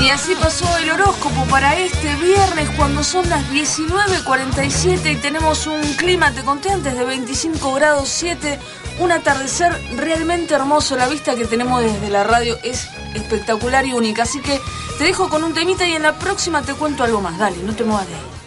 Y 0.09 0.11
así 0.11 0.33
pasó 0.33 0.65
el 0.77 0.89
horóscopo 0.89 1.45
para 1.51 1.77
este 1.77 2.15
viernes 2.15 2.67
cuando 2.71 3.03
son 3.03 3.29
las 3.29 3.47
19.47 3.51 5.11
y 5.11 5.15
tenemos 5.17 5.67
un 5.67 5.83
clima, 5.97 6.31
te 6.31 6.41
conté 6.41 6.71
antes, 6.71 6.97
de 6.97 7.05
25 7.05 7.75
grados 7.75 8.09
7, 8.09 8.57
un 9.01 9.11
atardecer 9.11 9.71
realmente 9.97 10.55
hermoso, 10.55 10.95
la 10.95 11.07
vista 11.07 11.35
que 11.35 11.45
tenemos 11.45 11.83
desde 11.83 12.09
la 12.09 12.23
radio 12.23 12.57
es 12.63 12.89
espectacular 13.13 13.85
y 13.85 13.93
única, 13.93 14.23
así 14.23 14.41
que 14.41 14.59
te 14.97 15.03
dejo 15.03 15.29
con 15.29 15.43
un 15.43 15.53
temita 15.53 15.87
y 15.87 15.93
en 15.93 16.01
la 16.01 16.17
próxima 16.17 16.63
te 16.63 16.73
cuento 16.73 17.03
algo 17.03 17.21
más, 17.21 17.37
dale, 17.37 17.57
no 17.57 17.75
te 17.75 17.83
muevas 17.83 18.07
de 18.07 18.15
ahí. 18.15 18.38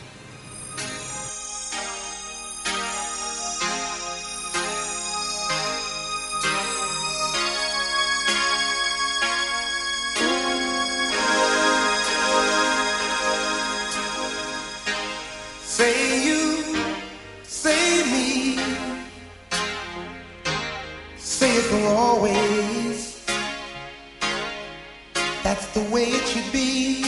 That's 25.43 25.67
the 25.75 25.83
way 25.93 26.05
it 26.05 26.25
should 26.29 26.53
be. 26.53 27.05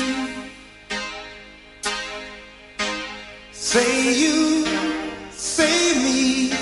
Say 3.53 4.14
you, 4.22 4.66
say 5.30 5.95
me, 6.05 6.53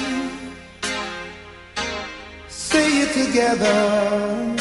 say 2.48 3.02
it 3.02 3.12
together 3.24 4.56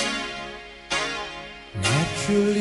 naturally. 1.76 2.61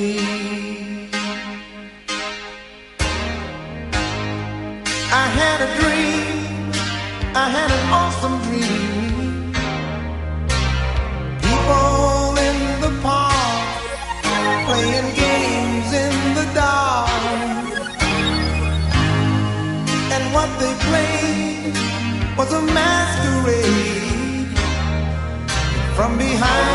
Behind 26.41 26.69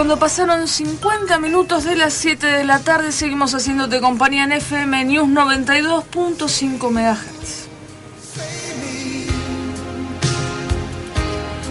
cuando 0.00 0.18
pasaron 0.18 0.66
50 0.66 1.38
minutos 1.40 1.84
de 1.84 1.94
las 1.94 2.14
7 2.14 2.46
de 2.46 2.64
la 2.64 2.78
tarde, 2.78 3.12
seguimos 3.12 3.54
haciéndote 3.54 4.00
compañía 4.00 4.44
en 4.44 4.52
FM 4.52 5.04
News 5.04 5.28
92.5 5.28 6.90
MHz. 6.90 7.68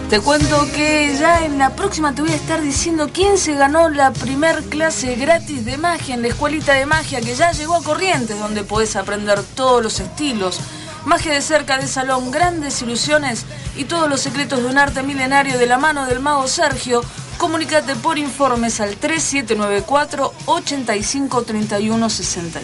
Te 0.08 0.20
cuento 0.20 0.64
que 0.72 1.16
ya 1.18 1.44
en 1.44 1.58
la 1.58 1.70
próxima 1.74 2.14
te 2.14 2.22
voy 2.22 2.30
a 2.30 2.36
estar 2.36 2.62
diciendo 2.62 3.10
quién 3.12 3.36
se 3.36 3.54
ganó 3.54 3.88
la 3.88 4.12
primer 4.12 4.62
clase 4.62 5.16
gratis 5.16 5.64
de 5.64 5.76
magia 5.76 6.14
en 6.14 6.22
la 6.22 6.28
escuelita 6.28 6.74
de 6.74 6.86
magia 6.86 7.20
que 7.20 7.34
ya 7.34 7.50
llegó 7.50 7.74
a 7.74 7.82
Corrientes, 7.82 8.38
donde 8.38 8.62
podés 8.62 8.94
aprender 8.94 9.42
todos 9.56 9.82
los 9.82 9.98
estilos. 9.98 10.60
Magia 11.04 11.32
de 11.32 11.40
cerca 11.40 11.78
de 11.78 11.88
salón, 11.88 12.30
grandes 12.30 12.80
ilusiones 12.80 13.44
y 13.76 13.86
todos 13.86 14.08
los 14.08 14.20
secretos 14.20 14.62
de 14.62 14.66
un 14.66 14.78
arte 14.78 15.02
milenario 15.02 15.58
de 15.58 15.66
la 15.66 15.78
mano 15.78 16.06
del 16.06 16.20
mago 16.20 16.46
Sergio. 16.46 17.02
Comunícate 17.40 17.96
por 17.96 18.18
informes 18.18 18.80
al 18.80 18.96
3794 18.96 20.32
853162. 20.44 22.62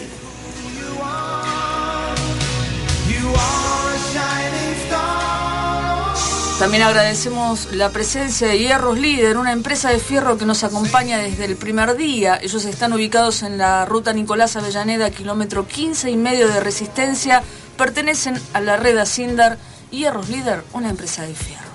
También 6.59 6.83
agradecemos 6.83 7.73
la 7.73 7.89
presencia 7.89 8.49
de 8.49 8.59
Hierros 8.59 8.99
Líder, 8.99 9.39
una 9.39 9.51
empresa 9.51 9.89
de 9.89 9.97
fierro 9.97 10.37
que 10.37 10.45
nos 10.45 10.63
acompaña 10.63 11.17
desde 11.17 11.45
el 11.45 11.55
primer 11.55 11.97
día. 11.97 12.37
Ellos 12.39 12.63
están 12.65 12.93
ubicados 12.93 13.41
en 13.41 13.57
la 13.57 13.83
ruta 13.87 14.13
Nicolás 14.13 14.57
Avellaneda, 14.57 15.09
kilómetro 15.09 15.67
15 15.67 16.11
y 16.11 16.17
medio 16.17 16.49
de 16.49 16.59
resistencia. 16.59 17.41
Pertenecen 17.77 18.39
a 18.53 18.61
la 18.61 18.77
red 18.77 18.99
Asindar. 18.99 19.57
Hierros 19.89 20.29
Líder, 20.29 20.63
una 20.73 20.91
empresa 20.91 21.23
de 21.23 21.33
fierro. 21.33 21.66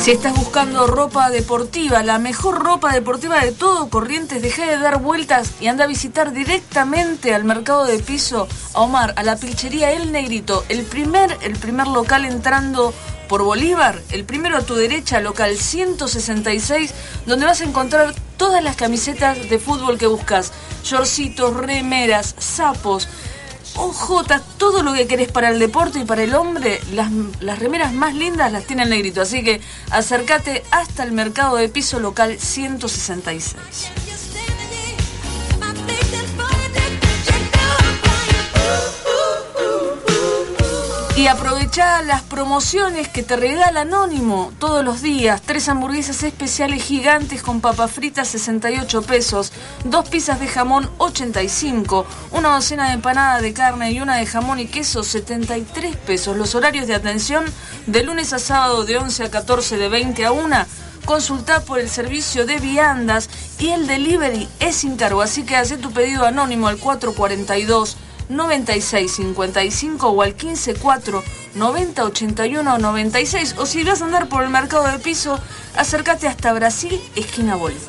Si 0.00 0.12
estás 0.12 0.34
buscando 0.34 0.86
ropa 0.86 1.28
deportiva, 1.28 2.02
la 2.02 2.18
mejor 2.18 2.64
ropa 2.64 2.90
deportiva 2.90 3.38
de 3.44 3.52
todo 3.52 3.90
Corrientes, 3.90 4.40
deja 4.40 4.64
de 4.64 4.78
dar 4.78 5.02
vueltas 5.02 5.50
y 5.60 5.66
anda 5.66 5.84
a 5.84 5.88
visitar 5.88 6.32
directamente 6.32 7.34
al 7.34 7.44
mercado 7.44 7.84
de 7.84 7.98
piso 7.98 8.48
a 8.72 8.80
Omar, 8.80 9.12
a 9.18 9.22
la 9.22 9.36
pilchería 9.36 9.92
El 9.92 10.10
Negrito, 10.10 10.64
el 10.70 10.84
primer, 10.84 11.36
el 11.42 11.52
primer 11.52 11.86
local 11.86 12.24
entrando 12.24 12.94
por 13.28 13.42
Bolívar, 13.42 14.00
el 14.10 14.24
primero 14.24 14.56
a 14.56 14.62
tu 14.62 14.74
derecha, 14.74 15.20
local 15.20 15.54
166, 15.58 16.94
donde 17.26 17.44
vas 17.44 17.60
a 17.60 17.64
encontrar 17.64 18.14
todas 18.38 18.64
las 18.64 18.76
camisetas 18.76 19.50
de 19.50 19.58
fútbol 19.58 19.98
que 19.98 20.06
buscas, 20.06 20.50
shortcitos, 20.82 21.54
remeras, 21.54 22.34
sapos, 22.38 23.06
OJ, 23.80 24.24
todo 24.58 24.82
lo 24.82 24.92
que 24.92 25.06
querés 25.06 25.32
para 25.32 25.48
el 25.48 25.58
deporte 25.58 26.00
y 26.00 26.04
para 26.04 26.22
el 26.22 26.34
hombre, 26.34 26.80
las, 26.92 27.10
las 27.40 27.58
remeras 27.58 27.94
más 27.94 28.14
lindas 28.14 28.52
las 28.52 28.66
tiene 28.66 28.82
el 28.82 28.90
negrito. 28.90 29.22
Así 29.22 29.42
que 29.42 29.60
acércate 29.90 30.62
hasta 30.70 31.02
el 31.02 31.12
mercado 31.12 31.56
de 31.56 31.68
piso 31.68 31.98
local 31.98 32.38
166. 32.38 34.09
Y 41.20 41.26
aprovecha 41.26 42.00
las 42.00 42.22
promociones 42.22 43.08
que 43.08 43.22
te 43.22 43.36
regala 43.36 43.82
Anónimo 43.82 44.54
todos 44.58 44.82
los 44.82 45.02
días. 45.02 45.42
Tres 45.42 45.68
hamburguesas 45.68 46.22
especiales 46.22 46.82
gigantes 46.82 47.42
con 47.42 47.60
papas 47.60 47.90
fritas 47.90 48.28
68 48.28 49.02
pesos, 49.02 49.52
dos 49.84 50.08
pizzas 50.08 50.40
de 50.40 50.48
jamón 50.48 50.88
85, 50.96 52.06
una 52.30 52.54
docena 52.54 52.86
de 52.86 52.94
empanada 52.94 53.42
de 53.42 53.52
carne 53.52 53.92
y 53.92 54.00
una 54.00 54.16
de 54.16 54.24
jamón 54.24 54.60
y 54.60 54.66
queso 54.66 55.04
73 55.04 55.94
pesos. 55.94 56.38
Los 56.38 56.54
horarios 56.54 56.86
de 56.86 56.94
atención 56.94 57.44
de 57.86 58.02
lunes 58.02 58.32
a 58.32 58.38
sábado 58.38 58.86
de 58.86 58.96
11 58.96 59.24
a 59.24 59.30
14 59.30 59.76
de 59.76 59.88
20 59.90 60.24
a 60.24 60.32
1. 60.32 60.56
Consulta 61.04 61.60
por 61.66 61.80
el 61.80 61.90
servicio 61.90 62.46
de 62.46 62.60
viandas 62.60 63.28
y 63.58 63.68
el 63.68 63.86
delivery 63.86 64.48
es 64.58 64.76
sin 64.76 64.96
cargo, 64.96 65.20
así 65.20 65.42
que 65.42 65.56
hace 65.56 65.76
tu 65.76 65.92
pedido 65.92 66.24
anónimo 66.24 66.68
al 66.68 66.78
442 66.78 67.98
9655 68.30 70.08
o 70.08 70.22
al 70.22 70.32
154 70.32 71.22
9081 71.54 72.78
96 72.78 73.56
o 73.58 73.66
si 73.66 73.84
vas 73.84 74.00
a 74.00 74.04
andar 74.06 74.28
por 74.28 74.44
el 74.44 74.50
mercado 74.50 74.86
de 74.86 74.98
piso, 74.98 75.38
acércate 75.76 76.28
hasta 76.28 76.52
Brasil, 76.52 77.00
esquina 77.16 77.56
Bolívar. 77.56 77.82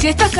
Si 0.00 0.08
estás 0.08 0.36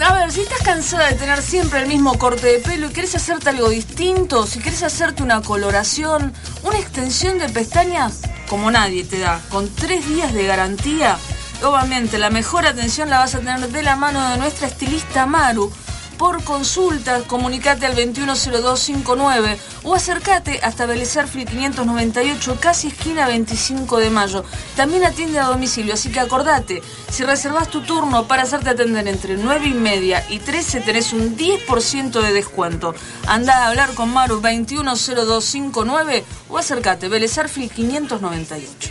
a 0.00 0.12
ver, 0.12 0.30
si 0.30 0.42
estás 0.42 0.62
cansada 0.62 1.08
de 1.08 1.14
tener 1.16 1.42
siempre 1.42 1.80
el 1.80 1.88
mismo 1.88 2.18
corte 2.18 2.46
de 2.46 2.58
pelo 2.60 2.88
y 2.88 2.92
querés 2.92 3.16
hacerte 3.16 3.50
algo 3.50 3.68
distinto, 3.68 4.46
si 4.46 4.60
querés 4.60 4.82
hacerte 4.84 5.24
una 5.24 5.42
coloración, 5.42 6.32
una 6.62 6.78
extensión 6.78 7.38
de 7.38 7.48
pestañas, 7.48 8.20
como 8.48 8.70
nadie 8.70 9.04
te 9.04 9.18
da, 9.18 9.40
con 9.50 9.68
tres 9.68 10.08
días 10.08 10.32
de 10.32 10.46
garantía, 10.46 11.18
obviamente 11.62 12.18
la 12.18 12.30
mejor 12.30 12.66
atención 12.66 13.10
la 13.10 13.18
vas 13.18 13.34
a 13.34 13.38
tener 13.38 13.68
de 13.68 13.82
la 13.82 13.96
mano 13.96 14.30
de 14.30 14.38
nuestra 14.38 14.66
estilista 14.68 15.26
Maru. 15.26 15.70
Por 16.18 16.42
consulta, 16.42 17.22
comunicate 17.28 17.86
al 17.86 17.94
210259 17.94 19.56
o 19.84 19.94
acércate 19.94 20.58
hasta 20.64 20.84
Belezarfil 20.84 21.46
598, 21.46 22.58
casi 22.60 22.88
esquina 22.88 23.28
25 23.28 23.98
de 23.98 24.10
mayo. 24.10 24.44
También 24.74 25.04
atiende 25.04 25.38
a 25.38 25.44
domicilio, 25.44 25.94
así 25.94 26.10
que 26.10 26.18
acordate, 26.18 26.82
si 27.08 27.22
reservas 27.22 27.68
tu 27.68 27.82
turno 27.82 28.26
para 28.26 28.42
hacerte 28.42 28.70
atender 28.70 29.06
entre 29.06 29.36
9 29.36 29.68
y 29.68 29.74
media 29.74 30.24
y 30.28 30.40
13 30.40 30.80
tenés 30.80 31.12
un 31.12 31.36
10% 31.36 32.20
de 32.20 32.32
descuento. 32.32 32.96
Anda 33.28 33.56
a 33.58 33.68
hablar 33.68 33.94
con 33.94 34.12
Maru 34.12 34.40
210259 34.40 36.24
o 36.48 36.58
acércate 36.58 37.08
Belezarfil 37.08 37.70
598. 37.70 38.90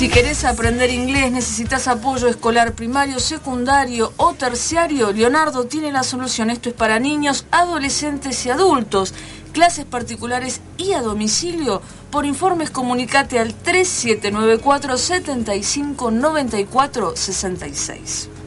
Si 0.00 0.08
querés 0.08 0.46
aprender 0.46 0.88
inglés, 0.88 1.30
necesitas 1.30 1.86
apoyo 1.86 2.26
escolar 2.26 2.72
primario, 2.72 3.20
secundario 3.20 4.14
o 4.16 4.32
terciario, 4.32 5.12
Leonardo 5.12 5.66
tiene 5.66 5.92
la 5.92 6.04
solución. 6.04 6.48
Esto 6.48 6.70
es 6.70 6.74
para 6.74 6.98
niños, 6.98 7.44
adolescentes 7.50 8.46
y 8.46 8.50
adultos. 8.50 9.12
Clases 9.52 9.84
particulares 9.84 10.62
y 10.78 10.94
a 10.94 11.02
domicilio. 11.02 11.82
Por 12.10 12.24
informes 12.24 12.70
comunicate 12.70 13.38
al 13.38 13.52
3794 13.52 14.96
75 14.96 16.10
94 16.10 17.12
66. 17.14 18.39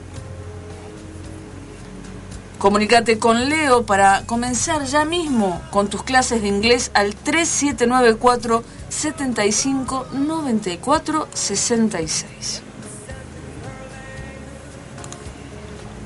Comunicate 2.63 3.19
con 3.19 3.49
Leo 3.49 3.85
para 3.85 4.21
comenzar 4.25 4.85
ya 4.85 5.03
mismo 5.03 5.61
con 5.69 5.89
tus 5.89 6.01
clases 6.01 6.41
de 6.41 6.47
inglés 6.47 6.91
al 6.93 7.13
3794 7.13 8.63
75 8.87 10.07
94 10.13 11.27
66. 11.33 12.61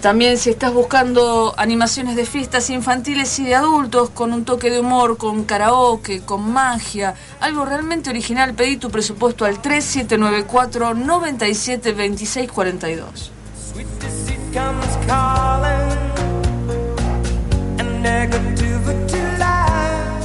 También 0.02 0.40
si 0.40 0.50
estás 0.50 0.74
buscando 0.74 1.54
animaciones 1.58 2.16
de 2.16 2.26
fiestas 2.26 2.72
infantiles 2.72 3.38
y 3.38 3.46
de 3.46 3.54
adultos 3.54 4.10
con 4.10 4.34
un 4.34 4.44
toque 4.44 4.72
de 4.72 4.80
humor, 4.80 5.18
con 5.18 5.44
karaoke, 5.44 6.22
con 6.22 6.52
magia, 6.52 7.14
algo 7.40 7.66
realmente 7.66 8.10
original, 8.10 8.56
pedí 8.56 8.78
tu 8.78 8.90
presupuesto 8.90 9.46
al 9.46 9.62
3794 9.62 10.96
97 10.96 11.92
26 11.92 12.52
42. 12.52 13.32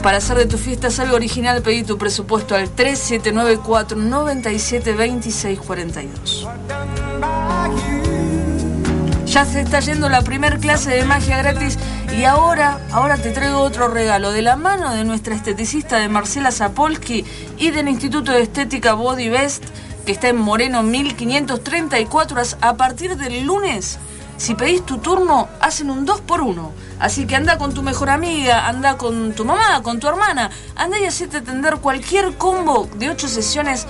Para 0.02 0.18
hacer 0.18 0.36
de 0.36 0.46
tus 0.46 0.60
fiestas 0.60 0.98
algo 0.98 1.14
original, 1.14 1.62
pedí 1.62 1.84
tu 1.84 1.96
presupuesto 1.96 2.56
al 2.56 2.68
3794 2.68 3.96
97 3.96 4.92
26 4.94 5.60
42. 5.60 6.48
Ya 9.26 9.46
se 9.46 9.60
está 9.62 9.80
yendo 9.80 10.08
la 10.08 10.22
primer 10.22 10.58
clase 10.58 10.90
de 10.90 11.04
magia 11.04 11.38
gratis 11.38 11.78
y 12.18 12.24
ahora, 12.24 12.80
ahora 12.90 13.16
te 13.16 13.30
traigo 13.30 13.60
otro 13.60 13.88
regalo 13.88 14.32
de 14.32 14.42
la 14.42 14.56
mano 14.56 14.92
de 14.92 15.04
nuestra 15.04 15.34
esteticista 15.34 15.98
de 15.98 16.08
Marcela 16.08 16.50
Zapolsky 16.50 17.24
y 17.56 17.70
del 17.70 17.88
Instituto 17.88 18.32
de 18.32 18.42
Estética 18.42 18.94
Body 18.94 19.28
Best 19.28 19.64
que 20.04 20.12
está 20.12 20.28
en 20.28 20.36
Moreno 20.36 20.82
1534 20.82 22.42
a 22.60 22.76
partir 22.76 23.16
del 23.16 23.44
lunes. 23.44 23.98
Si 24.36 24.54
pedís 24.54 24.84
tu 24.84 24.98
turno, 24.98 25.48
hacen 25.60 25.90
un 25.90 26.04
2 26.04 26.20
por 26.22 26.40
1 26.40 26.72
Así 27.02 27.26
que 27.26 27.34
anda 27.34 27.58
con 27.58 27.74
tu 27.74 27.82
mejor 27.82 28.10
amiga, 28.10 28.68
anda 28.68 28.96
con 28.96 29.32
tu 29.32 29.44
mamá, 29.44 29.82
con 29.82 29.98
tu 29.98 30.06
hermana, 30.06 30.50
anda 30.76 31.00
y 31.00 31.04
hacete 31.04 31.38
atender 31.38 31.78
cualquier 31.78 32.36
combo 32.36 32.88
de 32.94 33.10
8 33.10 33.26
sesiones. 33.26 33.88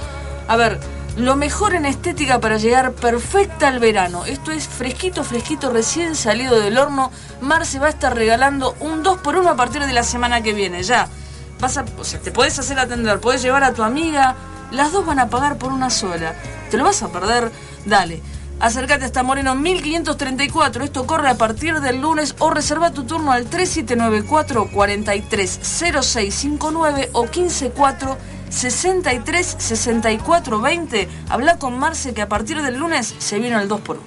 A 0.49 0.57
ver, 0.57 0.81
lo 1.19 1.37
mejor 1.37 1.75
en 1.75 1.85
estética 1.85 2.41
para 2.41 2.57
llegar 2.57 2.93
perfecta 2.93 3.69
al 3.69 3.81
verano. 3.81 4.25
Esto 4.25 4.51
es 4.51 4.67
fresquito, 4.67 5.25
fresquito, 5.25 5.69
recién 5.69 6.17
salido 6.17 6.59
del 6.59 6.79
horno. 6.79 7.11
Marce 7.43 7.79
va 7.79 7.89
a 7.89 7.91
estar 7.91 8.15
regalando 8.15 8.75
un 8.81 9.03
2 9.03 9.19
por 9.19 9.37
1 9.37 9.51
a 9.51 9.57
partir 9.57 9.85
de 9.85 9.93
la 9.93 10.05
semana 10.05 10.41
que 10.41 10.55
viene. 10.55 10.83
Ya, 10.83 11.07
vas 11.61 11.77
a, 11.77 11.85
o 11.99 12.05
sea, 12.05 12.19
te 12.19 12.31
puedes 12.31 12.59
hacer 12.59 12.79
atender, 12.79 13.21
puedes 13.21 13.43
llevar 13.43 13.63
a 13.63 13.75
tu 13.75 13.83
amiga, 13.83 14.37
Las 14.71 14.91
dos 14.91 15.05
van 15.05 15.19
a 15.19 15.29
pagar 15.29 15.59
por 15.59 15.71
una 15.71 15.91
sola. 15.91 16.35
¿Te 16.71 16.79
lo 16.79 16.85
vas 16.85 17.03
a 17.03 17.13
perder? 17.13 17.53
Dale. 17.85 18.23
Acércate 18.63 19.05
hasta 19.05 19.23
Moreno 19.25 19.57
1534. 19.57 20.85
Esto 20.85 21.05
corre 21.05 21.29
a 21.29 21.35
partir 21.35 21.81
del 21.81 22.01
lunes 22.01 22.37
o 22.39 22.49
reserva 22.49 22.93
tu 22.93 23.03
turno 23.03 23.33
al 23.33 23.47
3794 23.47 24.71
430659 24.71 27.11
o 27.13 27.27
154 27.27 28.17
63 28.49 29.57
64 29.59 30.61
20. 30.61 31.09
Habla 31.29 31.59
con 31.59 31.77
Marce 31.77 32.15
que 32.15 32.23
a 32.23 32.29
partir 32.29 32.63
del 32.63 32.79
lunes 32.79 33.13
se 33.19 33.41
vino 33.41 33.61
el 33.61 33.69
2x1. 33.69 33.99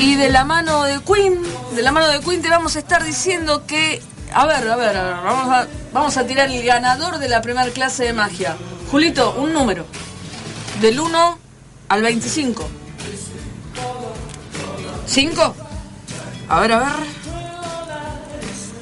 Y 0.00 0.16
de 0.16 0.28
la 0.28 0.44
mano 0.44 0.82
de 0.82 0.98
Queen, 1.04 1.53
de 1.74 1.82
la 1.82 1.90
mano 1.92 2.08
de 2.08 2.20
Queen 2.20 2.42
vamos 2.42 2.76
a 2.76 2.78
estar 2.78 3.02
diciendo 3.02 3.66
que, 3.66 4.00
a 4.32 4.46
ver, 4.46 4.68
a 4.68 4.76
ver, 4.76 4.96
a 4.96 5.02
ver, 5.02 5.14
vamos 5.24 5.52
a, 5.52 5.66
vamos 5.92 6.16
a 6.16 6.26
tirar 6.26 6.50
el 6.50 6.62
ganador 6.62 7.18
de 7.18 7.28
la 7.28 7.42
primera 7.42 7.68
clase 7.70 8.04
de 8.04 8.12
magia. 8.12 8.56
Julito, 8.90 9.34
un 9.36 9.52
número. 9.52 9.84
Del 10.80 11.00
1 11.00 11.38
al 11.88 12.02
25. 12.02 12.68
¿5? 15.08 15.54
A 16.48 16.60
ver, 16.60 16.72
a 16.72 16.78
ver. 16.78 16.88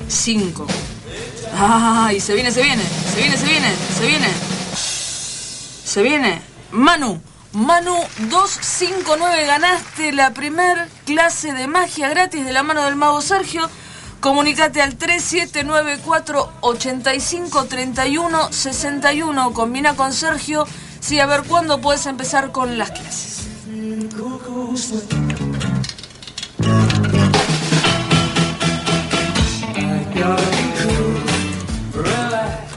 5. 0.08 0.66
Ay, 1.56 2.20
se 2.20 2.34
viene, 2.34 2.50
se 2.50 2.62
viene, 2.62 2.82
se 2.82 3.20
viene, 3.20 3.36
se 3.36 3.46
viene, 3.46 3.68
se 3.96 4.06
viene. 4.06 4.28
Se 5.84 6.02
viene. 6.02 6.42
Manu. 6.72 7.22
Manu 7.52 7.94
259 8.30 9.44
ganaste 9.46 10.12
la 10.12 10.32
primer 10.32 10.88
clase 11.04 11.52
de 11.52 11.66
magia 11.66 12.08
gratis 12.08 12.46
de 12.46 12.52
la 12.52 12.62
mano 12.62 12.82
del 12.84 12.96
mago 12.96 13.20
Sergio. 13.20 13.68
Comunicate 14.20 14.80
al 14.80 14.96
3794 14.96 16.52
85 16.62 17.64
31 17.66 18.52
61. 18.52 19.52
Combina 19.52 19.94
con 19.96 20.14
Sergio. 20.14 20.66
Sí, 21.00 21.20
a 21.20 21.26
ver 21.26 21.42
cuándo 21.42 21.80
puedes 21.82 22.06
empezar 22.06 22.52
con 22.52 22.78
las 22.78 22.90
clases. 22.90 23.46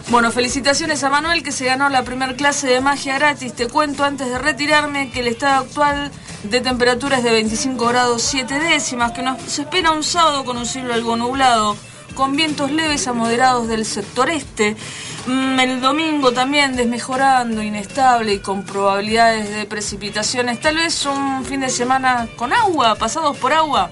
Bueno, 0.09 0.31
felicitaciones 0.31 1.03
a 1.03 1.09
Manuel 1.09 1.41
que 1.41 1.51
se 1.51 1.65
ganó 1.65 1.89
la 1.89 2.03
primera 2.03 2.35
clase 2.35 2.67
de 2.67 2.79
magia 2.79 3.17
gratis. 3.17 3.53
Te 3.53 3.67
cuento 3.67 4.03
antes 4.03 4.29
de 4.29 4.37
retirarme 4.37 5.09
que 5.09 5.21
el 5.21 5.27
estado 5.27 5.63
actual 5.63 6.11
de 6.43 6.61
temperatura 6.61 7.17
es 7.17 7.23
de 7.23 7.31
25 7.31 7.87
grados 7.87 8.21
7 8.21 8.59
décimas, 8.59 9.13
que 9.13 9.23
nos 9.23 9.57
espera 9.57 9.91
un 9.91 10.03
sábado 10.03 10.45
con 10.45 10.57
un 10.57 10.67
cielo 10.67 10.93
algo 10.93 11.15
nublado, 11.15 11.75
con 12.13 12.35
vientos 12.35 12.69
leves 12.71 13.07
a 13.07 13.13
moderados 13.13 13.67
del 13.67 13.83
sector 13.83 14.29
este. 14.29 14.77
Mm, 15.25 15.59
El 15.59 15.81
domingo 15.81 16.31
también 16.33 16.75
desmejorando, 16.75 17.63
inestable 17.63 18.35
y 18.35 18.39
con 18.39 18.63
probabilidades 18.63 19.49
de 19.49 19.65
precipitaciones. 19.65 20.59
Tal 20.61 20.75
vez 20.75 21.03
un 21.07 21.43
fin 21.45 21.61
de 21.61 21.69
semana 21.69 22.27
con 22.35 22.53
agua, 22.53 22.93
pasados 22.93 23.35
por 23.37 23.53
agua. 23.53 23.89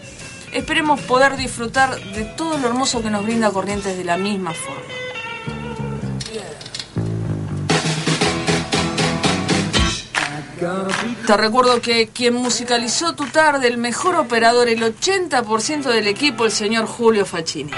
Esperemos 0.51 1.01
poder 1.01 1.37
disfrutar 1.37 1.99
de 1.99 2.23
todo 2.23 2.59
lo 2.59 2.67
hermoso 2.67 3.01
que 3.01 3.09
nos 3.09 3.23
brinda 3.23 3.49
Corrientes 3.49 3.97
de 3.97 4.03
la 4.03 4.17
misma 4.17 4.53
forma. 4.53 5.02
Te 11.25 11.37
recuerdo 11.37 11.81
que 11.81 12.09
quien 12.09 12.35
musicalizó 12.35 13.13
tu 13.13 13.25
tarde, 13.27 13.67
el 13.67 13.77
mejor 13.77 14.15
operador, 14.15 14.67
el 14.67 14.81
80% 14.81 15.83
del 15.83 16.07
equipo, 16.07 16.45
el 16.45 16.51
señor 16.51 16.85
Julio 16.85 17.25
Facchini. 17.25 17.71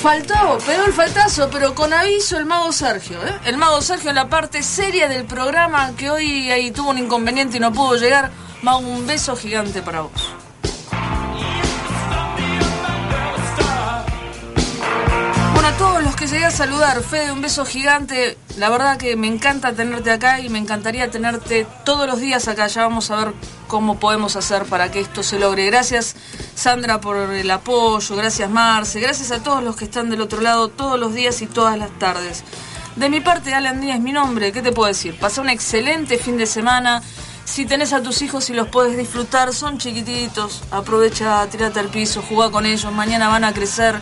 Faltó, 0.00 0.58
pegó 0.64 0.84
el 0.84 0.92
faltazo, 0.92 1.50
pero 1.50 1.74
con 1.74 1.92
aviso 1.92 2.38
el 2.38 2.46
mago 2.46 2.70
Sergio, 2.70 3.18
¿eh? 3.26 3.34
El 3.44 3.56
mago 3.56 3.82
Sergio 3.82 4.10
en 4.10 4.16
la 4.16 4.28
parte 4.28 4.62
seria 4.62 5.08
del 5.08 5.24
programa 5.24 5.92
que 5.96 6.08
hoy 6.08 6.50
ahí 6.50 6.70
tuvo 6.70 6.90
un 6.90 6.98
inconveniente 6.98 7.56
y 7.56 7.60
no 7.60 7.72
pudo 7.72 7.96
llegar. 7.96 8.30
Mago, 8.62 8.78
un 8.78 9.06
beso 9.06 9.36
gigante 9.36 9.82
para 9.82 10.02
vos. 10.02 10.47
Todos 15.78 16.02
los 16.02 16.16
que 16.16 16.26
llegué 16.26 16.44
a 16.44 16.50
saludar, 16.50 17.02
Fede, 17.02 17.30
un 17.30 17.40
beso 17.40 17.64
gigante. 17.64 18.36
La 18.56 18.68
verdad 18.68 18.96
que 18.96 19.14
me 19.14 19.28
encanta 19.28 19.72
tenerte 19.72 20.10
acá 20.10 20.40
y 20.40 20.48
me 20.48 20.58
encantaría 20.58 21.08
tenerte 21.08 21.66
todos 21.84 22.08
los 22.08 22.20
días 22.20 22.48
acá. 22.48 22.66
Ya 22.66 22.82
vamos 22.82 23.12
a 23.12 23.24
ver 23.24 23.34
cómo 23.68 24.00
podemos 24.00 24.34
hacer 24.34 24.64
para 24.64 24.90
que 24.90 24.98
esto 24.98 25.22
se 25.22 25.38
logre. 25.38 25.66
Gracias, 25.66 26.16
Sandra, 26.56 27.00
por 27.00 27.16
el 27.16 27.48
apoyo. 27.50 28.16
Gracias, 28.16 28.50
Marce. 28.50 28.98
Gracias 28.98 29.30
a 29.30 29.40
todos 29.42 29.62
los 29.62 29.76
que 29.76 29.84
están 29.84 30.10
del 30.10 30.20
otro 30.20 30.40
lado 30.40 30.68
todos 30.68 30.98
los 30.98 31.14
días 31.14 31.40
y 31.42 31.46
todas 31.46 31.78
las 31.78 31.96
tardes. 31.98 32.42
De 32.96 33.08
mi 33.08 33.20
parte, 33.20 33.54
Alan 33.54 33.80
Díaz 33.80 34.00
mi 34.00 34.10
nombre. 34.10 34.50
¿Qué 34.50 34.62
te 34.62 34.72
puedo 34.72 34.88
decir? 34.88 35.16
Pasa 35.16 35.40
un 35.40 35.48
excelente 35.48 36.18
fin 36.18 36.36
de 36.36 36.46
semana. 36.46 37.02
Si 37.44 37.66
tenés 37.66 37.92
a 37.92 38.02
tus 38.02 38.20
hijos 38.22 38.50
y 38.50 38.52
los 38.52 38.66
podés 38.66 38.98
disfrutar, 38.98 39.54
son 39.54 39.78
chiquititos. 39.78 40.62
Aprovecha, 40.72 41.46
tírate 41.46 41.78
al 41.78 41.88
piso, 41.88 42.22
juega 42.28 42.50
con 42.50 42.66
ellos. 42.66 42.92
Mañana 42.92 43.28
van 43.28 43.44
a 43.44 43.52
crecer. 43.52 44.00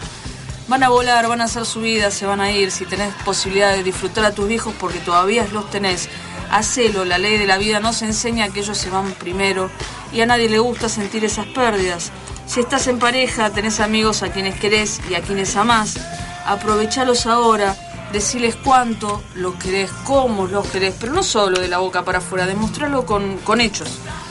Van 0.69 0.83
a 0.83 0.89
volar, 0.89 1.29
van 1.29 1.41
a 1.41 1.45
hacer 1.45 1.65
su 1.65 1.81
vida, 1.81 2.11
se 2.11 2.27
van 2.27 2.41
a 2.41 2.51
ir. 2.51 2.73
Si 2.73 2.87
tenés 2.87 3.15
posibilidad 3.25 3.73
de 3.73 3.85
disfrutar 3.85 4.25
a 4.25 4.33
tus 4.33 4.49
viejos 4.49 4.75
porque 4.81 4.99
todavía 4.99 5.47
los 5.53 5.71
tenés, 5.71 6.09
hacelo. 6.51 7.05
La 7.05 7.19
ley 7.19 7.39
de 7.39 7.47
la 7.47 7.57
vida 7.57 7.79
nos 7.79 8.03
enseña 8.03 8.49
que 8.49 8.61
ellos 8.61 8.77
se 8.77 8.91
van 8.91 9.13
primero 9.13 9.71
y 10.13 10.23
a 10.23 10.27
nadie 10.27 10.49
le 10.49 10.59
gusta 10.59 10.89
sentir 10.89 11.25
esas 11.25 11.47
pérdidas. 11.47 12.11
Si 12.47 12.61
estás 12.61 12.89
en 12.89 12.99
pareja, 12.99 13.51
tenés 13.51 13.79
amigos 13.79 14.23
a 14.23 14.33
quienes 14.33 14.59
querés 14.59 15.01
y 15.09 15.15
a 15.15 15.23
quienes 15.23 15.55
amás, 15.57 15.99
aprovechalos 16.47 17.27
ahora, 17.27 17.77
deciles 18.13 18.57
cuánto 18.57 19.23
los 19.35 19.57
querés, 19.57 19.91
cómo 20.05 20.47
los 20.47 20.67
querés, 20.69 20.95
pero 20.99 21.13
no 21.13 21.23
solo 21.23 21.61
de 21.61 21.69
la 21.69 21.79
boca 21.79 22.05
para 22.05 22.19
afuera, 22.19 22.47
demostrarlo 22.47 23.05
con, 23.05 23.39
con 23.39 23.61
hechos, 23.61 23.89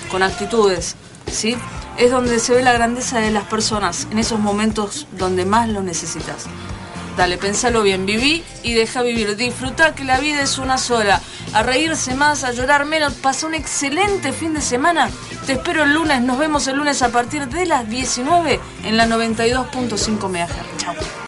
con 0.10 0.24
actitudes, 0.24 0.96
¿sí? 1.32 1.58
Es 1.98 2.12
donde 2.12 2.40
se 2.40 2.54
ve 2.54 2.62
la 2.62 2.74
grandeza 2.74 3.20
de 3.20 3.32
las 3.32 3.46
personas, 3.46 4.08
en 4.12 4.20
esos 4.20 4.40
momentos 4.40 5.08
donde 5.12 5.46
más 5.46 5.70
lo 5.70 5.82
necesitas. 5.82 6.46
Dale, 7.18 7.38
pensalo 7.38 7.82
bien, 7.82 8.06
viví 8.06 8.44
y 8.62 8.74
deja 8.74 9.02
vivir, 9.02 9.38
disfruta 9.38 9.96
que 9.96 10.04
la 10.04 10.20
vida 10.20 10.42
es 10.42 10.58
una 10.58 10.78
sola, 10.78 11.22
a 11.54 11.64
reírse 11.64 12.14
más, 12.14 12.44
a 12.44 12.52
llorar 12.52 12.86
menos, 12.86 13.14
pasa 13.14 13.48
un 13.48 13.54
excelente 13.54 14.34
fin 14.34 14.54
de 14.54 14.62
semana. 14.62 15.10
Te 15.46 15.54
espero 15.54 15.84
el 15.84 15.94
lunes, 15.94 16.22
nos 16.22 16.38
vemos 16.38 16.68
el 16.68 16.76
lunes 16.76 17.02
a 17.02 17.10
partir 17.10 17.48
de 17.48 17.66
las 17.66 17.88
19 17.90 18.60
en 18.84 18.98
la 18.98 19.08
92.5 19.08 20.30
MHz. 20.30 20.78
Chao. 20.78 20.96